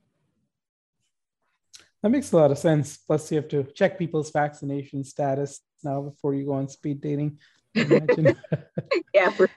[2.04, 2.98] That makes a lot of sense.
[2.98, 7.38] Plus you have to check people's vaccination status now before you go on speed dating
[9.14, 9.50] yeah sure.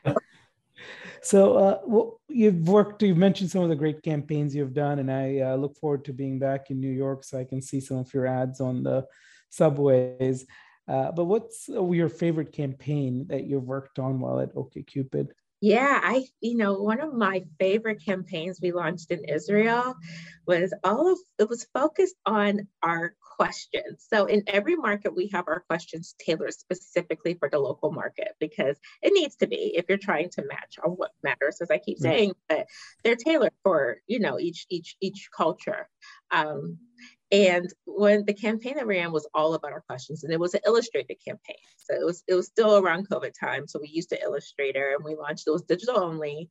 [1.21, 5.11] so uh, well, you've worked you've mentioned some of the great campaigns you've done and
[5.11, 7.99] i uh, look forward to being back in new york so i can see some
[7.99, 9.05] of your ads on the
[9.51, 10.47] subways
[10.89, 15.29] uh, but what's uh, your favorite campaign that you've worked on while at OkCupid?
[15.61, 19.95] Yeah, I, you know, one of my favorite campaigns we launched in Israel
[20.47, 24.05] was all of it was focused on our questions.
[24.13, 28.77] So in every market, we have our questions tailored specifically for the local market because
[29.01, 31.63] it needs to be if you're trying to match on what matters.
[31.63, 32.67] As I keep saying, but
[33.03, 35.89] they're tailored for you know each each each culture.
[36.31, 36.79] Um,
[37.33, 40.55] and when the campaign that we ran was all about our questions, and it was
[40.55, 41.57] an illustrated campaign.
[41.79, 43.67] So it was it was still around COVID time.
[43.67, 46.49] So we used the Illustrator and we launched was digital only,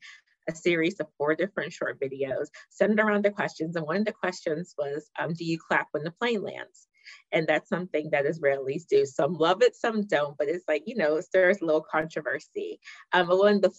[0.47, 3.75] a series of four different short videos centered around the questions.
[3.75, 6.88] And one of the questions was, um, do you clap when the plane lands?
[7.31, 9.05] And that's something that Israelis do.
[9.05, 12.79] Some love it, some don't, but it's like, you know, there's a little controversy.
[13.12, 13.73] Um, but one of the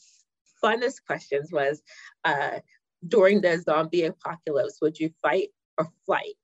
[0.63, 1.83] funnest questions was,
[2.25, 2.61] uh,
[3.07, 6.35] during the zombie apocalypse, would you fight or flight?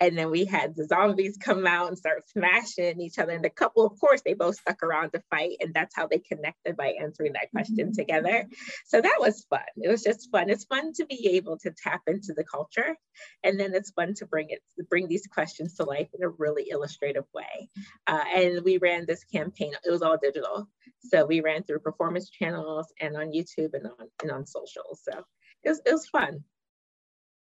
[0.00, 3.32] And then we had the zombies come out and start smashing each other.
[3.32, 5.56] And the couple, of course, they both stuck around to fight.
[5.60, 7.92] And that's how they connected by answering that question mm-hmm.
[7.92, 8.46] together.
[8.86, 9.60] So that was fun.
[9.76, 10.48] It was just fun.
[10.48, 12.96] It's fun to be able to tap into the culture.
[13.44, 16.30] And then it's fun to bring it, to bring these questions to life in a
[16.30, 17.68] really illustrative way.
[18.06, 20.66] Uh, and we ran this campaign, it was all digital.
[21.00, 24.98] So we ran through performance channels and on YouTube and on, and on social.
[25.02, 25.24] So
[25.62, 26.44] it was, it was fun.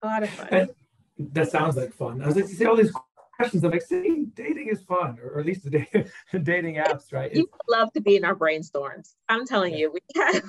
[0.01, 0.69] A lot of fun.
[1.19, 2.21] That sounds like fun.
[2.21, 2.93] I was like, you see all these
[3.35, 3.63] questions.
[3.63, 6.09] I'm like, see, dating is fun, or, at least the
[6.43, 7.33] dating apps, right?
[7.33, 9.15] You would love to be in our brainstorms.
[9.29, 9.79] I'm telling yeah.
[9.79, 10.43] you, we have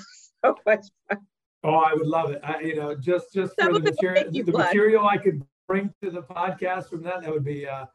[0.44, 1.18] so much fun.
[1.64, 2.40] Oh, I would love it.
[2.44, 6.10] I, you know, just just Some for the material, the material I could bring to
[6.10, 7.86] the podcast from that, that would be uh,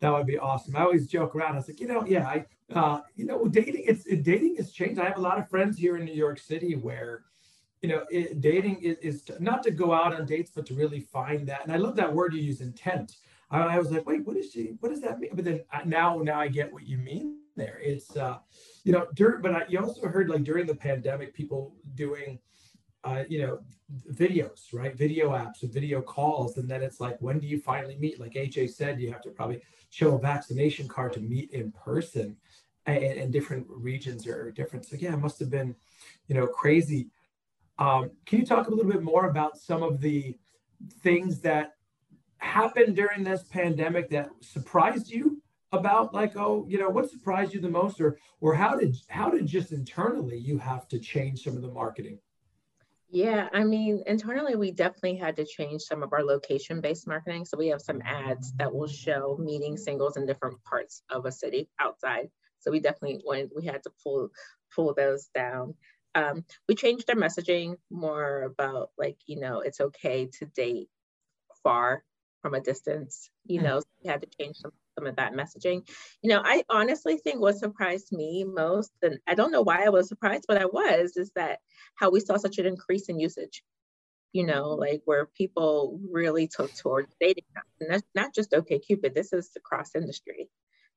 [0.00, 0.76] that would be awesome.
[0.76, 1.52] I always joke around.
[1.52, 4.72] I was like, you know, yeah, I, uh, you know, dating it's it, dating has
[4.72, 4.98] changed.
[5.00, 7.22] I have a lot of friends here in New York City where,
[7.82, 10.74] you know, it, dating is, is to, not to go out on dates, but to
[10.74, 11.62] really find that.
[11.64, 13.16] And I love that word you use, intent.
[13.50, 14.74] I, I was like, wait, what is she?
[14.80, 15.30] What does that mean?
[15.34, 17.78] But then I, now, now I get what you mean there.
[17.82, 18.38] It's, uh,
[18.84, 22.38] you know, during, but I, you also heard like during the pandemic, people doing
[23.04, 23.60] uh, you know,
[24.12, 24.96] videos, right?
[24.96, 26.56] Video apps and video calls.
[26.56, 28.20] And then it's like, when do you finally meet?
[28.20, 32.36] Like Ajay said, you have to probably show a vaccination card to meet in person.
[32.86, 34.86] And, and different regions are different.
[34.86, 35.74] So yeah, it must have been,
[36.26, 37.08] you know, crazy.
[37.82, 40.36] Um, can you talk a little bit more about some of the
[41.00, 41.72] things that
[42.38, 45.42] happened during this pandemic that surprised you
[45.72, 49.30] about like oh you know what surprised you the most or or how did how
[49.30, 52.18] did just internally you have to change some of the marketing
[53.14, 57.44] yeah, I mean, internally, we definitely had to change some of our location based marketing.
[57.44, 61.30] So we have some ads that will show meeting singles in different parts of a
[61.30, 62.30] city outside.
[62.60, 64.30] So we definitely went, we had to pull
[64.74, 65.74] pull those down.
[66.14, 70.88] Um, we changed our messaging more about like, you know, it's okay to date
[71.62, 72.04] far
[72.42, 73.66] from a distance, you hmm.
[73.66, 75.88] know, so we had to change some some of that messaging.
[76.22, 79.88] You know, I honestly think what surprised me most, and I don't know why I
[79.88, 81.60] was surprised, but I was, is that
[81.94, 83.62] how we saw such an increase in usage.
[84.32, 87.44] You know, like where people really took towards dating,
[87.80, 89.14] and that's not just OkCupid.
[89.14, 90.48] This is across industry.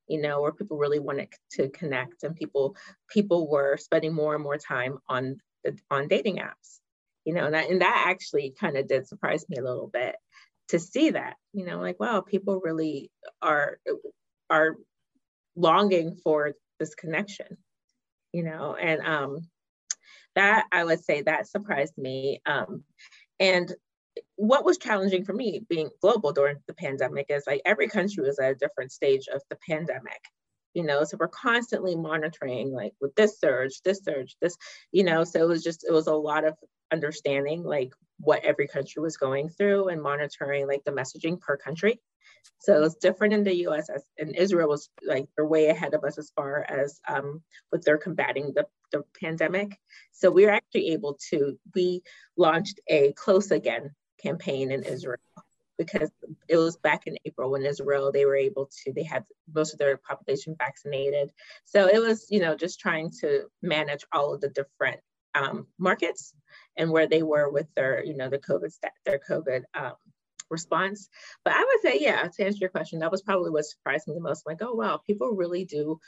[0.07, 2.75] You know, where people really wanted to connect, and people
[3.09, 6.79] people were spending more and more time on the on dating apps.
[7.25, 10.15] You know, and that, and that actually kind of did surprise me a little bit
[10.69, 13.79] to see that you know like wow people really are
[14.49, 14.75] are
[15.55, 17.57] longing for this connection
[18.33, 19.47] you know and um
[20.35, 22.83] that i would say that surprised me um
[23.39, 23.73] and
[24.35, 28.39] what was challenging for me being global during the pandemic is like every country was
[28.39, 30.21] at a different stage of the pandemic
[30.73, 34.55] you know so we're constantly monitoring like with this surge this surge this
[34.91, 36.55] you know so it was just it was a lot of
[36.91, 41.99] understanding like what every country was going through and monitoring like the messaging per country.
[42.59, 46.03] So it's different in the US as, and Israel was like they're way ahead of
[46.03, 49.77] us as far as um, what they're combating the, the pandemic.
[50.11, 52.01] So we were actually able to, we
[52.37, 55.17] launched a close again campaign in Israel
[55.77, 56.09] because
[56.47, 59.79] it was back in April when Israel, they were able to, they had most of
[59.79, 61.31] their population vaccinated.
[61.65, 65.01] So it was, you know, just trying to manage all of the different
[65.33, 66.33] um, markets
[66.77, 68.71] and where they were with their, you know, the COVID,
[69.05, 69.95] their COVID um,
[70.49, 71.09] response.
[71.43, 74.13] But I would say, yeah, to answer your question, that was probably what surprised me
[74.13, 74.43] the most.
[74.47, 75.99] I'm like, oh, wow, people really do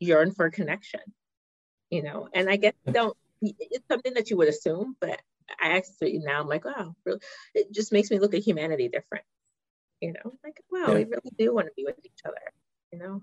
[0.00, 1.00] yearn for connection,
[1.90, 5.20] you know, and I guess don't, it's something that you would assume, but
[5.60, 7.20] I actually now I'm like, wow, really,
[7.54, 9.24] it just makes me look at humanity different,
[10.00, 10.94] you know, like, wow, yeah.
[10.94, 12.36] we really do want to be with each other,
[12.92, 13.20] you know.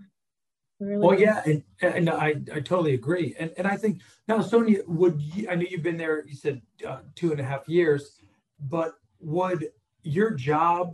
[0.79, 4.79] Really well, yeah, and, and I, I totally agree, and and I think now, Sonia,
[4.87, 6.25] would you, I know you've been there?
[6.25, 8.17] You said uh, two and a half years,
[8.59, 9.69] but would
[10.01, 10.93] your job,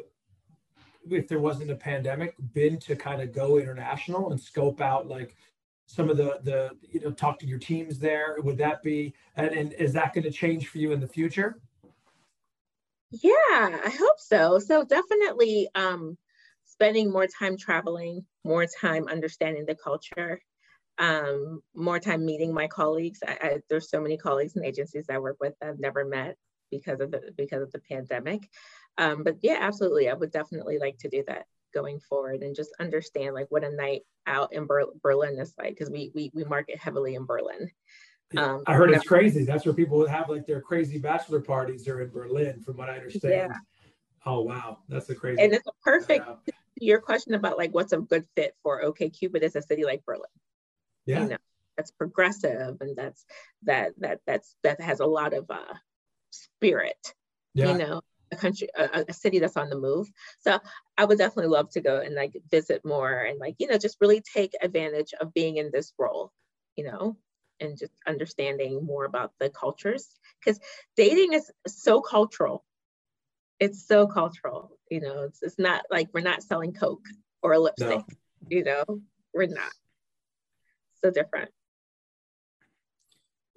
[1.10, 5.38] if there wasn't a pandemic, been to kind of go international and scope out like
[5.88, 8.36] some of the the you know talk to your teams there?
[8.40, 11.60] Would that be and, and is that going to change for you in the future?
[13.10, 13.32] Yeah,
[13.86, 14.60] I hope so.
[14.60, 16.18] So definitely, um,
[16.66, 20.42] spending more time traveling, more time understanding the culture,
[20.98, 23.20] um, more time meeting my colleagues.
[23.26, 26.36] I, I, there's so many colleagues and agencies I work with that I've never met
[26.70, 28.50] because of the because of the pandemic.
[28.98, 31.46] Um, but yeah, absolutely, I would definitely like to do that
[31.78, 35.70] going forward and just understand like what a night out in Ber- Berlin is like
[35.70, 37.70] because we, we we market heavily in Berlin.
[38.36, 39.46] Um, I heard it's crazy.
[39.46, 42.96] That's where people have like their crazy bachelor parties are in Berlin, from what I
[42.96, 43.34] understand.
[43.34, 43.54] Yeah.
[44.26, 45.42] Oh wow, that's a crazy.
[45.42, 46.26] And it's a perfect
[46.80, 50.24] your question about like what's a good fit for OkCupid is a city like Berlin.
[51.06, 51.24] Yeah.
[51.24, 51.38] You know,
[51.76, 53.26] that's progressive and that's
[53.64, 55.74] that that that's that has a lot of uh
[56.32, 57.14] spirit.
[57.54, 57.72] Yeah.
[57.72, 60.10] You know, a country a, a, city that's on the move.
[60.42, 60.60] So
[60.98, 63.98] I would definitely love to go and like visit more and like, you know, just
[64.02, 66.32] really take advantage of being in this role,
[66.76, 67.18] you know,
[67.60, 70.08] and just understanding more about the cultures.
[70.40, 70.60] Because
[70.96, 72.64] dating is so cultural
[73.60, 77.06] it's so cultural you know it's, it's not like we're not selling coke
[77.42, 78.04] or a lipstick no.
[78.50, 78.84] you know
[79.34, 79.72] we're not
[81.04, 81.50] so different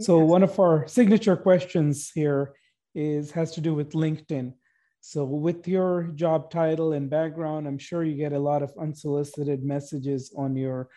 [0.01, 0.25] so yeah.
[0.25, 2.53] one of our signature questions here
[2.95, 4.53] is has to do with linkedin
[5.01, 9.63] so with your job title and background i'm sure you get a lot of unsolicited
[9.63, 10.89] messages on your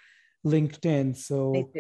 [0.46, 1.16] linkedin.
[1.16, 1.72] So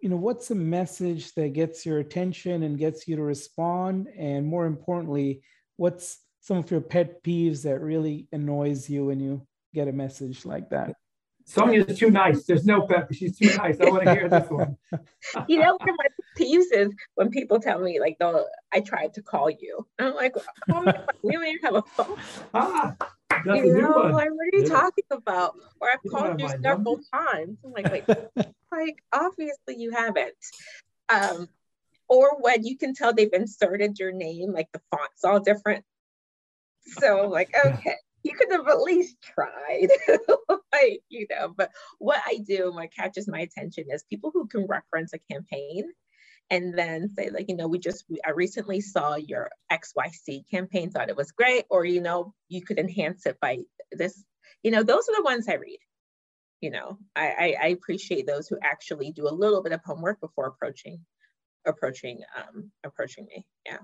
[0.00, 4.08] you know what's a message that gets your attention and gets you to respond?
[4.16, 5.42] And more importantly
[5.76, 10.46] what's some of your pet peeves that really annoys you when you get a message
[10.46, 10.94] like that?
[11.46, 12.44] Sonia's too nice.
[12.44, 13.12] There's no pep.
[13.12, 13.80] She's too nice.
[13.80, 14.76] I want to hear this one.
[15.48, 16.06] you know, one of my
[16.38, 20.34] peeves is when people tell me like, "No, I tried to call you." I'm like,
[20.70, 22.16] "Oh, we don't even have a phone."
[22.54, 22.96] Ah,
[23.44, 24.74] that's you know, like, what are you Yeah.
[24.74, 25.54] talking about?
[25.80, 27.58] Or I've You called you several times.
[27.64, 28.04] I'm like, wait,
[28.72, 30.34] like obviously you haven't.
[31.08, 31.48] Um,
[32.08, 35.84] or when you can tell they've inserted your name, like the font's all different.
[36.86, 39.88] So I'm like, okay, you could have at least tried.
[41.08, 45.12] You know, but what I do, what catches my attention is people who can reference
[45.12, 45.84] a campaign
[46.50, 51.08] and then say like, you know, we just, I recently saw your XYC campaign, thought
[51.08, 53.58] it was great, or, you know, you could enhance it by
[53.92, 54.22] this,
[54.62, 55.78] you know, those are the ones I read.
[56.62, 60.20] You know I, I i appreciate those who actually do a little bit of homework
[60.22, 61.04] before approaching
[61.66, 63.46] approaching um approaching me.
[63.66, 63.78] Yeah.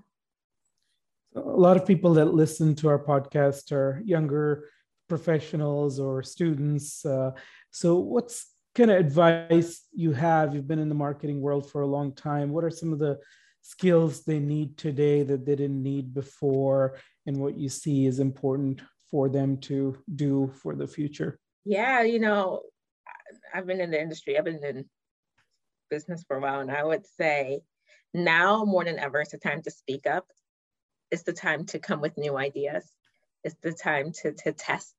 [1.35, 4.69] A lot of people that listen to our podcast are younger
[5.17, 7.05] professionals or students.
[7.05, 7.33] Uh,
[7.71, 10.55] so, what's kind of advice you have?
[10.55, 12.51] You've been in the marketing world for a long time.
[12.51, 13.19] What are some of the
[13.61, 18.83] skills they need today that they didn't need before, and what you see is important
[19.11, 21.39] for them to do for the future?
[21.65, 22.63] yeah you know
[23.55, 24.85] i've been in the industry i've been in
[25.91, 27.61] business for a while and i would say
[28.15, 30.27] now more than ever it's the time to speak up
[31.11, 32.91] it's the time to come with new ideas
[33.45, 34.95] it's the time to to test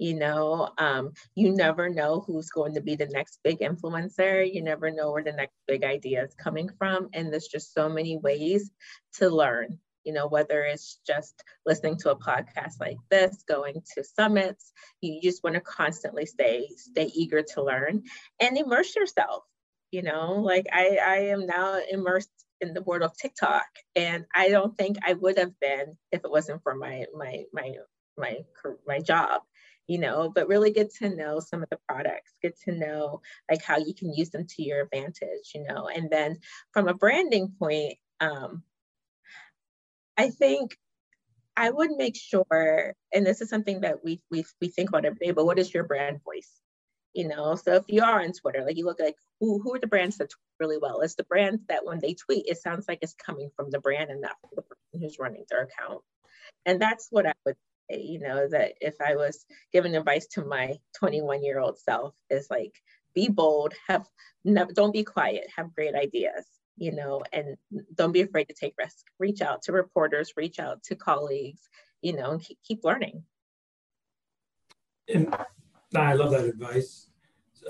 [0.00, 4.52] you know um, you never know who's going to be the next big influencer.
[4.52, 7.08] You never know where the next big idea is coming from.
[7.12, 8.70] And there's just so many ways
[9.14, 14.02] to learn you know whether it's just listening to a podcast like this going to
[14.02, 14.72] summits.
[15.02, 18.02] You just want to constantly stay stay eager to learn
[18.40, 19.44] and immerse yourself
[19.90, 20.34] you know?
[20.34, 24.98] Like i i am now immersed in the world of tiktok and i don't think
[25.04, 27.72] i would have been if it wasn't for my my my
[28.18, 28.36] my
[28.86, 29.40] my job
[29.90, 33.62] you know but really get to know some of the products get to know like
[33.62, 36.38] how you can use them to your advantage you know and then
[36.72, 38.62] from a branding point um
[40.16, 40.76] i think
[41.56, 45.18] I would make sure, and this is something that we we we think about every
[45.26, 46.50] day, but what is your brand voice?
[47.12, 49.78] You know, so if you are on Twitter, like you look like who who are
[49.78, 51.00] the brands that tweet really well?
[51.00, 54.10] It's the brands that when they tweet, it sounds like it's coming from the brand
[54.10, 56.02] and not from the person who's running their account.
[56.64, 57.56] And that's what I would
[57.90, 62.48] you know, that if I was giving advice to my 21 year old self, is
[62.50, 62.74] like
[63.14, 64.06] be bold, have
[64.74, 66.46] don't be quiet, have great ideas
[66.80, 67.56] you know, and
[67.94, 69.04] don't be afraid to take risks.
[69.18, 71.68] Reach out to reporters, reach out to colleagues,
[72.00, 73.22] you know, and keep, keep learning.
[75.12, 75.32] And
[75.94, 77.10] I love that advice.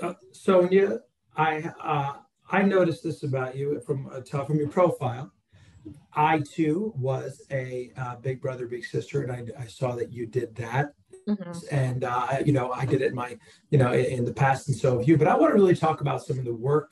[0.01, 0.99] Uh, Sonia,
[1.35, 2.13] I uh,
[2.49, 5.33] I noticed this about you from uh, from your profile.
[6.13, 10.25] I too was a uh, big brother, big sister, and I, I saw that you
[10.25, 10.93] did that.
[11.27, 11.63] Mhm.
[11.71, 13.37] And uh, you know, I did it in my,
[13.69, 15.17] you know, in, in the past, and so have you.
[15.17, 16.91] But I want to really talk about some of the work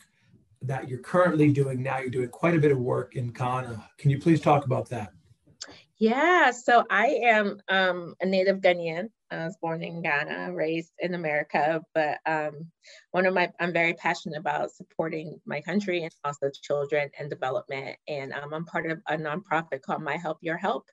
[0.62, 1.98] that you're currently doing now.
[2.00, 3.90] You're doing quite a bit of work in Ghana.
[3.98, 5.14] Can you please talk about that?
[6.00, 9.10] Yeah, so I am um, a native Ghanaian.
[9.32, 12.72] I was born in Ghana, raised in America, but um,
[13.12, 17.98] one of my, I'm very passionate about supporting my country and also children and development.
[18.08, 20.86] And um, I'm part of a nonprofit called My Help Your Help.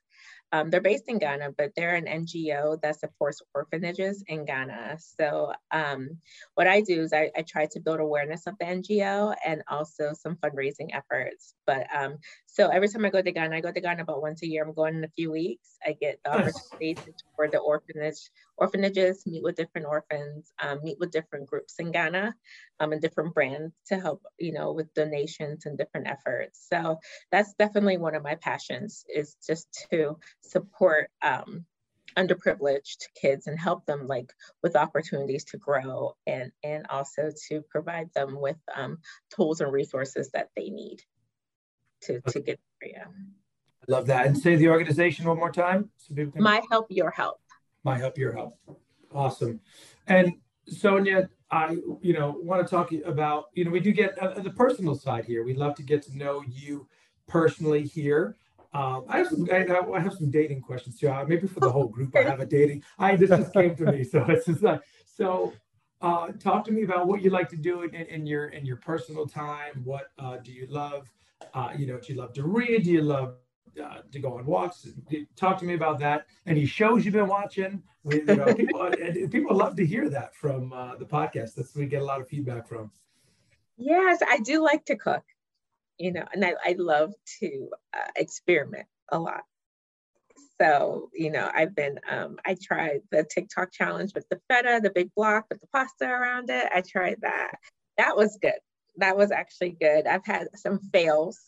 [0.51, 4.97] Um, they're based in Ghana, but they're an NGO that supports orphanages in Ghana.
[4.99, 6.17] So um,
[6.55, 10.13] what I do is I, I try to build awareness of the NGO and also
[10.13, 11.55] some fundraising efforts.
[11.65, 14.41] But um, so every time I go to Ghana, I go to Ghana about once
[14.41, 14.63] a year.
[14.63, 15.77] I'm going in a few weeks.
[15.85, 20.97] I get the opportunity to tour the orphanage orphanages, meet with different orphans, um, meet
[20.99, 22.33] with different groups in Ghana,
[22.79, 26.67] um, and different brands to help, you know, with donations and different efforts.
[26.71, 26.99] So
[27.31, 31.65] that's definitely one of my passions is just to support um,
[32.17, 38.09] underprivileged kids and help them like with opportunities to grow and and also to provide
[38.13, 38.97] them with um,
[39.35, 41.01] tools and resources that they need
[42.01, 42.91] to to get there.
[42.91, 43.05] Yeah.
[43.87, 44.25] I love that.
[44.25, 45.89] And say the organization one more time.
[45.97, 47.39] So people can My help, your help.
[47.83, 48.57] my help, your help.
[49.13, 49.61] Awesome.
[50.07, 50.33] And
[50.67, 54.49] Sonia, I you know want to talk about you know we do get uh, the
[54.49, 55.43] personal side here.
[55.43, 56.87] We love to get to know you
[57.27, 58.35] personally here.
[58.77, 59.65] Um, I have some I,
[59.95, 61.09] I have some dating questions too.
[61.09, 62.83] Uh, maybe for the whole group, I have a dating.
[62.99, 65.53] I this just came to me, so it's just like so.
[65.99, 68.75] Uh, talk to me about what you like to do in, in your in your
[68.77, 69.81] personal time.
[69.83, 71.11] What uh, do you love?
[71.55, 72.83] Uh, you know, do you love to read?
[72.83, 73.37] Do you love
[73.83, 74.87] uh, to go on walks?
[75.35, 76.27] Talk to me about that.
[76.45, 77.81] Any shows you've been watching?
[78.03, 81.55] We, you know, people and people love to hear that from uh, the podcast.
[81.55, 82.91] That's we get a lot of feedback from.
[83.75, 85.23] Yes, I do like to cook,
[85.97, 89.43] you know, and I, I love to uh, experiment a lot.
[90.59, 94.89] So, you know, I've been, um, I tried the TikTok challenge with the feta, the
[94.89, 96.67] big block with the pasta around it.
[96.73, 97.57] I tried that.
[97.97, 98.59] That was good.
[98.97, 100.07] That was actually good.
[100.07, 101.39] I've had some fails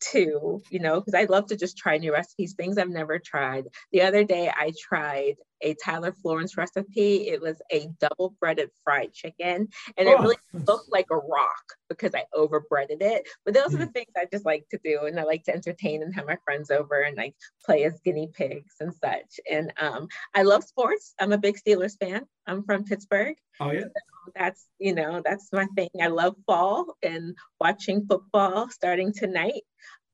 [0.00, 3.66] too, you know, because I love to just try new recipes, things I've never tried.
[3.92, 7.28] The other day I tried a Tyler Florence recipe.
[7.28, 10.22] It was a double breaded fried chicken, and it oh.
[10.22, 13.28] really looked like a rock because I over breaded it.
[13.44, 13.74] But those mm.
[13.74, 13.94] are the mm.
[13.94, 16.70] things I just like to do, and I like to entertain and have my friends
[16.70, 17.34] over and like
[17.64, 19.40] play as guinea pigs and such.
[19.50, 21.14] And um, I love sports.
[21.18, 22.26] I'm a big Steelers fan.
[22.46, 23.36] I'm from Pittsburgh.
[23.60, 23.80] Oh yeah.
[23.80, 25.90] So that's you know that's my thing.
[26.00, 29.62] I love fall and watching football starting tonight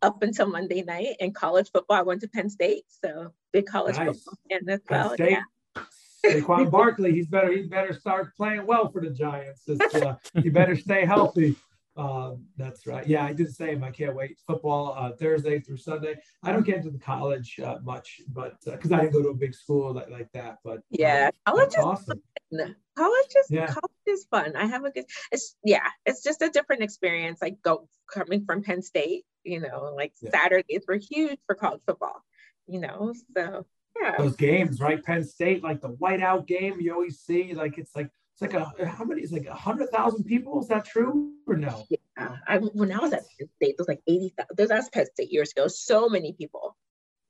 [0.04, 1.16] up until Monday night.
[1.20, 4.06] And college football, I went to Penn State, so big college nice.
[4.06, 5.14] football fan as Penn well.
[5.14, 5.30] State.
[5.30, 5.82] Yeah.
[6.24, 7.50] Saquon Barkley, he's better.
[7.50, 9.68] He better start playing well for the Giants.
[9.68, 11.56] Uh, he better stay healthy.
[11.96, 13.06] Uh, that's right.
[13.06, 13.84] Yeah, I do the same.
[13.84, 14.36] I can't wait.
[14.46, 16.16] Football uh, Thursday through Sunday.
[16.42, 19.28] I don't get into the college uh, much, but because uh, I didn't go to
[19.28, 20.58] a big school like, like that.
[20.64, 22.20] But yeah, college is awesome.
[22.50, 22.74] Fun.
[22.96, 23.66] College is yeah.
[23.66, 24.56] college is fun.
[24.56, 25.04] I have a good.
[25.30, 25.86] It's yeah.
[26.04, 27.40] It's just a different experience.
[27.40, 29.24] Like go coming from Penn State.
[29.44, 30.30] You know, like yeah.
[30.30, 32.24] Saturdays were huge for college football.
[32.66, 33.66] You know, so
[34.00, 34.16] yeah.
[34.18, 35.02] Those games, right?
[35.02, 37.54] Penn State, like the whiteout game, you always see.
[37.54, 39.22] Like it's like it's like a how many?
[39.22, 40.60] It's like a hundred thousand people.
[40.60, 41.84] Is that true or no?
[41.90, 44.34] Yeah, I, when I was at Penn State, there's like eighty.
[44.56, 45.68] There's was Penn State years ago.
[45.68, 46.76] So many people.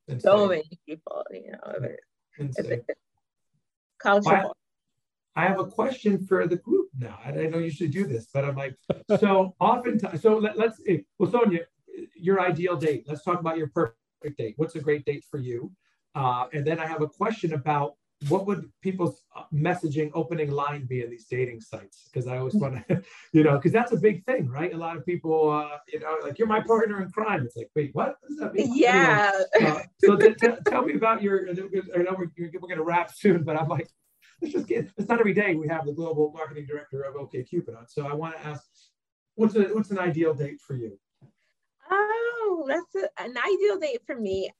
[0.08, 0.20] Insane.
[0.20, 1.24] So many people.
[1.30, 1.88] You know,
[2.38, 2.86] it's, it's,
[3.98, 4.56] college football.
[5.36, 7.18] I have a question for the group now.
[7.24, 8.76] I, I don't usually do this, but I'm like,
[9.18, 11.60] so oftentimes, so let, us eh, well, Sonia,
[12.14, 13.04] your ideal date.
[13.06, 14.54] Let's talk about your perfect date.
[14.56, 15.72] What's a great date for you?
[16.14, 17.94] Uh, and then I have a question about
[18.28, 22.08] what would people's uh, messaging opening line be in these dating sites?
[22.10, 24.72] Because I always want to, you know, because that's a big thing, right?
[24.72, 27.44] A lot of people, uh, you know, like you're my partner in crime.
[27.44, 28.16] It's like, wait, what?
[28.20, 28.72] what does that mean?
[28.74, 29.30] Yeah.
[29.54, 31.48] Anyway, uh, so t- t- tell me about your.
[31.50, 33.88] I know we're, we're going to wrap soon, but I'm like,
[34.40, 34.88] let's just get.
[34.96, 37.88] It's not every day we have the global marketing director of OkCupid on.
[37.88, 38.64] So I want to ask,
[39.34, 40.98] what's a, what's an ideal date for you?
[41.94, 44.50] Oh, that's a, an ideal date for me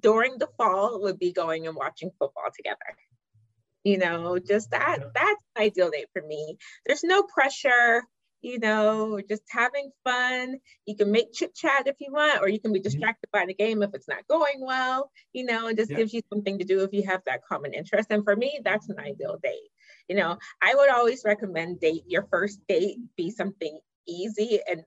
[0.00, 2.78] during the fall would be going and watching football together.
[3.84, 6.58] You know, just that that's an ideal date for me.
[6.86, 8.02] There's no pressure,
[8.40, 10.56] you know, just having fun.
[10.86, 12.84] You can make chit chat if you want, or you can be mm-hmm.
[12.84, 15.98] distracted by the game if it's not going well, you know, it just yeah.
[15.98, 18.08] gives you something to do if you have that common interest.
[18.10, 19.70] And for me, that's an ideal date.
[20.08, 23.78] You know, I would always recommend date your first date be something
[24.08, 24.82] easy and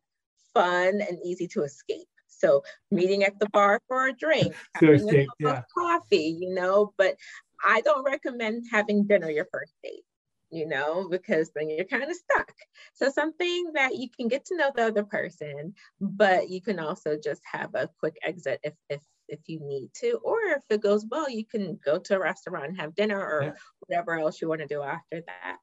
[0.54, 2.08] fun and easy to escape.
[2.28, 5.58] So meeting at the bar for a drink, having a cup yeah.
[5.58, 7.16] of coffee, you know, but
[7.64, 10.04] I don't recommend having dinner your first date,
[10.50, 12.54] you know, because then you're kind of stuck.
[12.94, 17.18] So something that you can get to know the other person, but you can also
[17.22, 21.06] just have a quick exit if if if you need to, or if it goes
[21.10, 23.52] well, you can go to a restaurant and have dinner or yeah.
[23.82, 25.58] whatever else you want to do after that.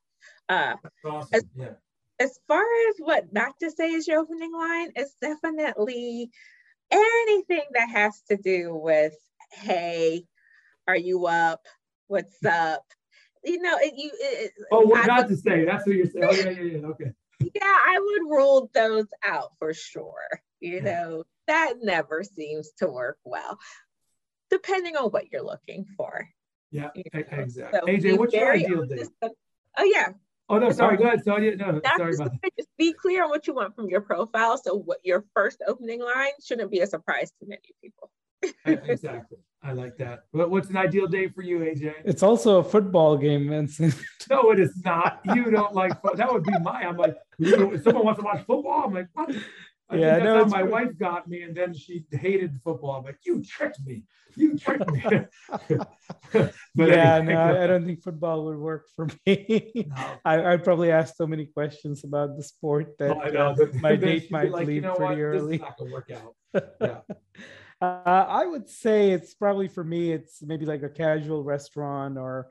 [0.49, 1.29] Uh, awesome.
[1.33, 1.73] as, yeah.
[2.19, 6.31] As far as what not to say is your opening line, it's definitely
[6.91, 9.15] anything that has to do with,
[9.53, 10.25] hey,
[10.89, 11.61] are you up?
[12.07, 12.85] What's up?
[13.45, 14.11] You know, it, you.
[14.15, 15.65] It, oh, what not to say?
[15.65, 16.25] That's what you're saying.
[16.25, 16.87] Oh, yeah, yeah, yeah.
[16.89, 17.13] Okay.
[17.41, 20.41] yeah, I would rule those out for sure.
[20.61, 23.59] You know, that never seems to work well,
[24.51, 26.29] depending on what you're looking for.
[26.71, 27.21] Yeah, you know?
[27.21, 28.01] exactly.
[28.01, 29.09] So Ajay, what's your ideal date?
[29.79, 30.09] Oh yeah,
[30.49, 30.97] Oh no, sorry.
[30.97, 31.57] Go ahead, Sonia.
[31.57, 32.53] No, That's sorry about that.
[32.57, 34.57] Just be clear on what you want from your profile.
[34.57, 38.11] So what your first opening line shouldn't be a surprise to many people.
[38.65, 39.39] exactly.
[39.63, 40.25] I like that.
[40.33, 41.95] But what's an ideal day for you, Ajay?
[42.05, 43.95] It's also a football game, Vincent.
[44.31, 45.21] no, it is not.
[45.35, 46.85] You don't like fo- that would be my.
[46.85, 49.35] I'm like, if someone wants to watch football, I'm like, what?
[49.89, 50.73] I yeah, no, my pretty...
[50.73, 52.97] wife got me, and then she hated football.
[52.97, 54.03] I'm like, you tricked me.
[54.35, 55.01] You tricked me.
[56.33, 59.87] but yeah, anyway, no, I don't think football would work for me.
[59.89, 60.19] No.
[60.25, 64.31] I, I'd probably ask so many questions about the sport that oh, uh, my date
[64.31, 65.21] might like, leave you know pretty what?
[65.21, 65.59] early.
[65.59, 66.63] Not gonna work out.
[66.81, 66.99] Yeah.
[67.81, 70.11] Uh, I would say it's probably for me.
[70.11, 72.49] It's maybe like a casual restaurant or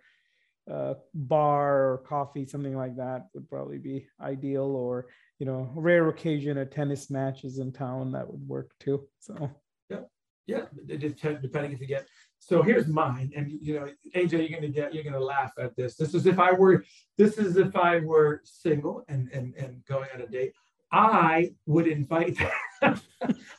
[0.72, 4.64] uh, bar or coffee, something like that would probably be ideal.
[4.64, 5.08] Or
[5.40, 9.08] you know, rare occasion a tennis matches in town that would work too.
[9.20, 9.50] So
[9.90, 10.02] yeah,
[10.48, 12.08] yeah, depending if you get.
[12.40, 15.96] So here's mine, and you know, Ajay, you're gonna get, you're gonna laugh at this.
[15.96, 16.86] This is if I were,
[17.18, 20.54] this is if I were single and and and going on a date.
[20.92, 22.38] I would invite,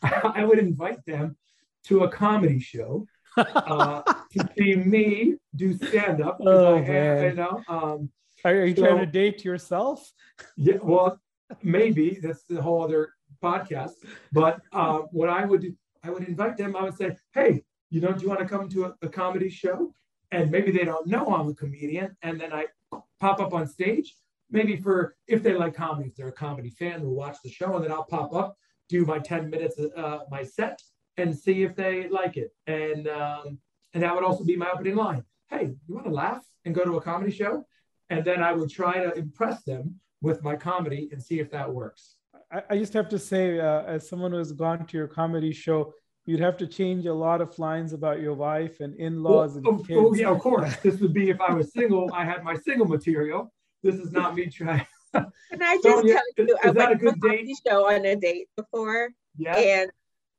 [0.03, 1.37] I would invite them
[1.85, 3.07] to a comedy show
[3.37, 6.39] uh, to see me do stand up.
[6.41, 7.19] Oh, man.
[7.19, 8.11] I, you know, um,
[8.45, 10.11] are you so, trying to date yourself?
[10.57, 11.21] Yeah, well,
[11.63, 13.11] maybe that's the whole other
[13.43, 13.93] podcast.
[14.33, 16.77] But uh, what I would I would invite them.
[16.77, 19.49] I would say, "Hey, you know, do you want to come to a, a comedy
[19.49, 19.93] show?
[20.33, 22.67] And maybe they don't know I'm a comedian, and then I
[23.21, 24.15] pop up on stage.
[24.51, 27.75] Maybe for if they like comedy, if they're a comedy fan, they'll watch the show,
[27.77, 28.57] and then I'll pop up,
[28.89, 30.81] do my 10 minutes, uh, my set,
[31.17, 32.53] and see if they like it.
[32.67, 33.59] And um,
[33.95, 35.25] and that would also be my opening line.
[35.49, 37.65] Hey, you want to laugh and go to a comedy show?
[38.11, 41.73] And then I would try to impress them with my comedy and see if that
[41.73, 42.17] works.
[42.53, 45.53] I, I just have to say, uh, as someone who has gone to your comedy
[45.53, 45.95] show,
[46.27, 49.67] you'd have to change a lot of lines about your wife and in-laws oh, and
[49.67, 49.91] oh, kids.
[49.99, 50.77] Oh yeah, of course.
[50.83, 52.13] this would be if I was single.
[52.13, 53.53] I had my single material.
[53.83, 54.87] This is not me trying.
[55.15, 57.49] Can I just Sonia, tell you, is, I went to a good date?
[57.67, 59.57] show on a date before, yeah.
[59.57, 59.91] and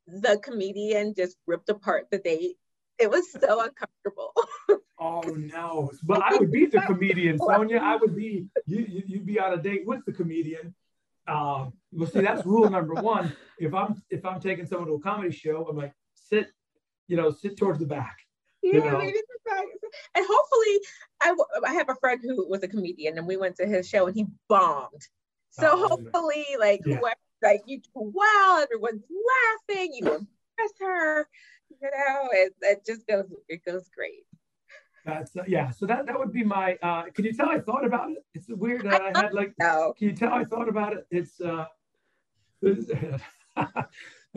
[0.06, 2.56] the comedian just ripped apart the date.
[2.98, 4.32] It was so uncomfortable.
[4.98, 5.90] oh no!
[6.02, 7.78] But I would be the comedian, Sonia.
[7.78, 9.02] I would be you.
[9.06, 10.74] You'd be out of date with the comedian.
[11.28, 13.34] Um, well, see, that's rule number one.
[13.58, 16.48] If I'm if I'm taking someone to a comedy show, I'm like sit,
[17.06, 18.16] you know, sit towards the back.
[18.62, 19.00] Yeah, you know?
[19.00, 20.80] and hopefully,
[21.20, 21.34] I
[21.66, 24.16] I have a friend who was a comedian, and we went to his show, and
[24.16, 25.06] he bombed.
[25.50, 26.96] So oh, hopefully, like yeah.
[26.96, 29.04] whoever, like you do well, everyone's
[29.68, 31.28] laughing, you impress her,
[31.70, 34.24] you know, it, it just goes it goes great.
[35.04, 35.70] That's uh, yeah.
[35.70, 36.76] So that that would be my.
[36.82, 38.18] Uh, can you tell I thought about it?
[38.34, 38.86] It's weird.
[38.86, 39.54] Uh, I, I had like.
[39.58, 39.94] No.
[39.96, 41.06] Can you tell I thought about it?
[41.10, 41.40] It's.
[41.40, 41.64] uh
[42.62, 42.74] I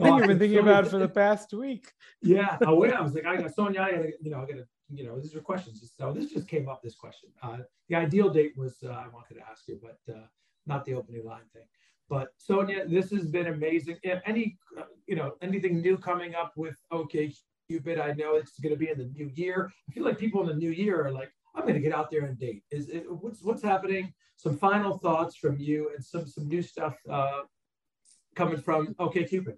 [0.04, 1.92] think you've been thinking about it for the past week.
[2.24, 2.56] Yeah.
[2.64, 3.00] Oh, yeah.
[3.00, 3.80] I was like, I got Sonia.
[3.82, 4.64] I gotta, you know, I gotta,
[4.94, 5.92] you know, these are questions.
[5.98, 6.80] So this just came up.
[6.80, 7.30] This question.
[7.42, 7.58] Uh,
[7.88, 10.20] the ideal date was uh, I wanted to ask you, but uh,
[10.64, 11.64] not the opening line thing.
[12.12, 13.96] But Sonia, this has been amazing.
[14.02, 14.58] If any,
[15.06, 17.32] you know, anything new coming up with OK
[17.70, 17.98] Cupid.
[17.98, 19.72] I know it's going to be in the new year.
[19.88, 22.10] I feel like people in the new year are like, I'm going to get out
[22.10, 22.64] there and date.
[22.70, 24.12] Is it, what's what's happening?
[24.36, 27.42] Some final thoughts from you and some some new stuff uh,
[28.36, 29.56] coming from OkCupid.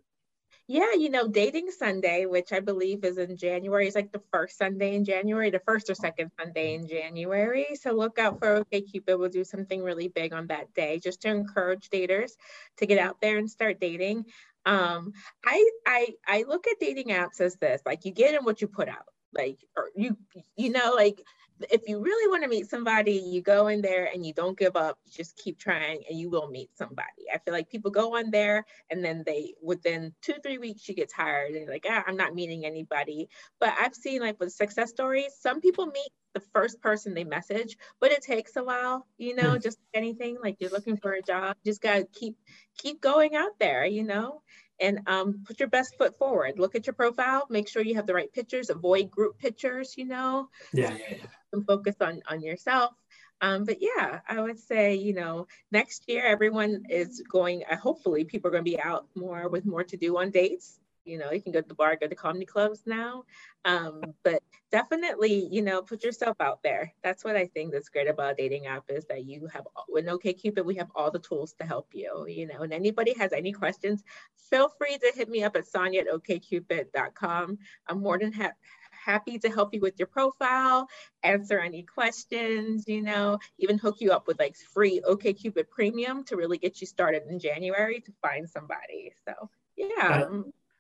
[0.67, 4.57] Yeah, you know, dating Sunday, which I believe is in January, is like the first
[4.57, 7.67] Sunday in January, the first or second Sunday in January.
[7.75, 9.19] So look out for OkCupid.
[9.19, 12.33] We'll do something really big on that day just to encourage daters
[12.79, 14.25] to get out there and start dating
[14.67, 15.13] um
[15.45, 18.67] i i i look at dating apps as this like you get in what you
[18.67, 19.05] put out
[19.35, 20.17] like or you
[20.57, 21.21] you know like
[21.71, 24.77] if you really want to meet somebody you go in there and you don't give
[24.77, 27.27] up just keep trying and you will meet somebody.
[27.33, 30.95] I feel like people go on there and then they within two three weeks you
[30.95, 33.29] get tired and like ah, i'm not meeting anybody.
[33.61, 37.77] But i've seen like with success stories some people meet the first person they message
[38.01, 39.63] but it takes a while you know mm.
[39.63, 42.37] just anything like you're looking for a job just gotta keep
[42.77, 44.43] keep going out there you know
[44.81, 46.59] and um, put your best foot forward.
[46.59, 50.07] Look at your profile, make sure you have the right pictures, avoid group pictures, you
[50.07, 50.49] know.
[50.73, 51.27] Yeah, yeah, yeah.
[51.53, 52.93] And focus on on yourself.
[53.41, 58.25] Um, but yeah, I would say, you know, next year everyone is going, uh, hopefully
[58.25, 61.31] people are going to be out more with more to do on dates you know
[61.31, 63.25] you can go to the bar go to comedy clubs now
[63.65, 68.09] um, but definitely you know put yourself out there that's what i think that's great
[68.09, 71.55] about a dating app is that you have with okcupid we have all the tools
[71.59, 74.03] to help you you know and anybody has any questions
[74.51, 78.57] feel free to hit me up at sonia at okcupid.com i'm more than happy
[79.05, 80.89] happy to help you with your profile,
[81.23, 86.37] answer any questions, you know, even hook you up with like free OkCupid premium to
[86.37, 89.13] really get you started in January to find somebody.
[89.27, 90.29] So yeah.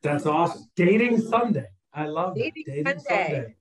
[0.04, 0.68] That's awesome.
[0.76, 1.66] Dating Sunday.
[1.94, 3.02] I love Dating, Dating Sunday.
[3.08, 3.56] Sunday.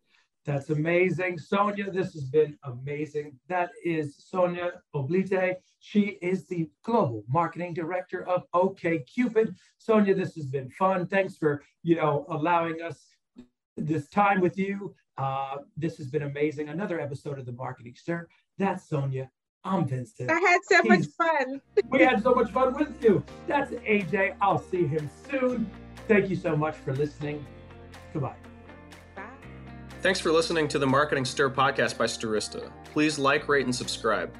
[0.45, 1.39] That's amazing.
[1.39, 3.39] Sonia, this has been amazing.
[3.47, 5.55] That is Sonia Oblitey.
[5.79, 9.55] She is the global marketing director of OkCupid.
[9.77, 11.07] Sonia, this has been fun.
[11.07, 13.05] Thanks for, you know, allowing us
[13.77, 14.93] this time with you.
[15.17, 16.67] Uh, this has been amazing.
[16.67, 18.27] Another episode of the Marketing Stir.
[18.57, 19.29] That's Sonia.
[19.63, 20.29] I'm Vincent.
[20.29, 21.61] I had so He's, much fun.
[21.87, 23.23] we had so much fun with you.
[23.47, 24.35] That's Ajay.
[24.41, 25.71] I'll see him soon.
[26.07, 27.45] Thank you so much for listening.
[28.11, 28.35] Goodbye.
[29.15, 29.23] Bye.
[30.01, 32.71] Thanks for listening to the Marketing Stir podcast by Stirista.
[32.91, 34.35] Please like, rate, and subscribe.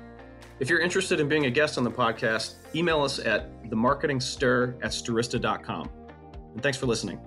[0.59, 4.91] If you're interested in being a guest on the podcast, email us at themarketingstir at
[4.91, 5.89] stirista.com.
[6.53, 7.20] And thanks for listening.